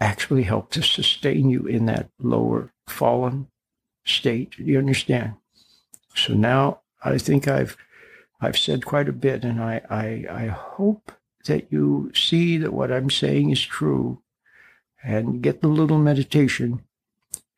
actually 0.00 0.42
helped 0.42 0.72
to 0.74 0.82
sustain 0.82 1.48
you 1.48 1.66
in 1.66 1.86
that 1.86 2.10
lower 2.18 2.72
fallen 2.86 3.46
state. 4.04 4.56
Do 4.56 4.64
You 4.64 4.78
understand? 4.78 5.34
So 6.14 6.34
now 6.34 6.80
I 7.02 7.18
think 7.18 7.46
I've 7.46 7.76
I've 8.40 8.58
said 8.58 8.84
quite 8.84 9.08
a 9.08 9.12
bit, 9.12 9.44
and 9.44 9.62
I, 9.62 9.80
I, 9.88 10.26
I 10.30 10.46
hope 10.46 11.12
that 11.46 11.72
you 11.72 12.10
see 12.14 12.58
that 12.58 12.72
what 12.72 12.92
I'm 12.92 13.10
saying 13.10 13.50
is 13.50 13.64
true 13.64 14.22
and 15.02 15.42
get 15.42 15.62
the 15.62 15.68
little 15.68 15.98
meditation 15.98 16.82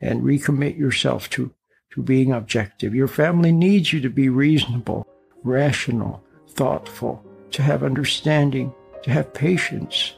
and 0.01 0.23
recommit 0.23 0.79
yourself 0.79 1.29
to, 1.31 1.53
to 1.91 2.03
being 2.03 2.33
objective. 2.33 2.95
Your 2.95 3.09
family 3.09 3.53
needs 3.53 3.93
you 3.93 4.01
to 4.01 4.11
be 4.11 4.29
reasonable, 4.29 5.07
rational, 5.43 6.23
thoughtful, 6.51 7.25
to 7.53 7.63
have 7.63 7.83
understanding, 7.83 8.73
to 9.03 9.11
have 9.11 9.33
patience, 9.33 10.15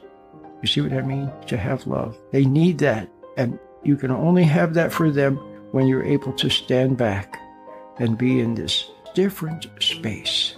you 0.63 0.69
see 0.69 0.81
what 0.81 0.93
I 0.93 1.01
mean? 1.01 1.31
To 1.47 1.57
have 1.57 1.87
love. 1.87 2.19
They 2.33 2.45
need 2.45 2.79
that. 2.79 3.09
And 3.37 3.59
you 3.83 3.97
can 3.97 4.11
only 4.11 4.45
have 4.45 4.75
that 4.75 4.93
for 4.93 5.11
them 5.11 5.37
when 5.73 5.87
you're 5.87 6.05
able 6.05 6.33
to 6.35 6.51
stand 6.51 6.99
back 6.99 7.41
and 7.99 8.19
be 8.19 8.41
in 8.41 8.55
this 8.55 8.91
different 9.15 9.69
space. 9.81 10.57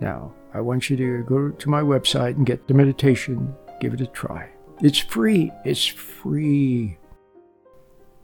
Now, 0.00 0.32
I 0.52 0.60
want 0.60 0.90
you 0.90 0.96
to 0.96 1.22
go 1.24 1.50
to 1.50 1.70
my 1.70 1.82
website 1.82 2.36
and 2.36 2.46
get 2.46 2.66
the 2.66 2.74
meditation, 2.74 3.54
give 3.80 3.94
it 3.94 4.00
a 4.00 4.06
try. 4.06 4.50
It's 4.80 4.98
free. 4.98 5.52
It's 5.64 5.86
free. 5.86 6.98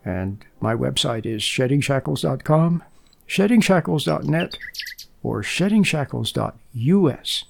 And 0.05 0.45
my 0.61 0.75
website 0.75 1.25
is 1.27 1.43
sheddingshackles.com, 1.43 2.83
sheddingshackles.net, 3.29 4.59
or 5.23 5.43
sheddingshackles.us. 5.43 7.45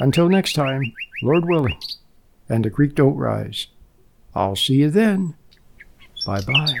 Until 0.00 0.28
next 0.28 0.54
time, 0.54 0.92
Lord 1.22 1.44
willing, 1.46 1.78
and 2.48 2.64
the 2.64 2.70
creek 2.70 2.96
don't 2.96 3.16
rise. 3.16 3.68
I'll 4.34 4.56
see 4.56 4.74
you 4.74 4.90
then. 4.90 5.36
Bye 6.26 6.40
bye. 6.40 6.80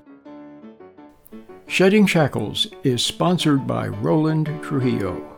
Shedding 1.67 2.05
Shackles 2.05 2.67
is 2.83 3.01
sponsored 3.03 3.65
by 3.65 3.87
Roland 3.87 4.47
Trujillo. 4.61 5.30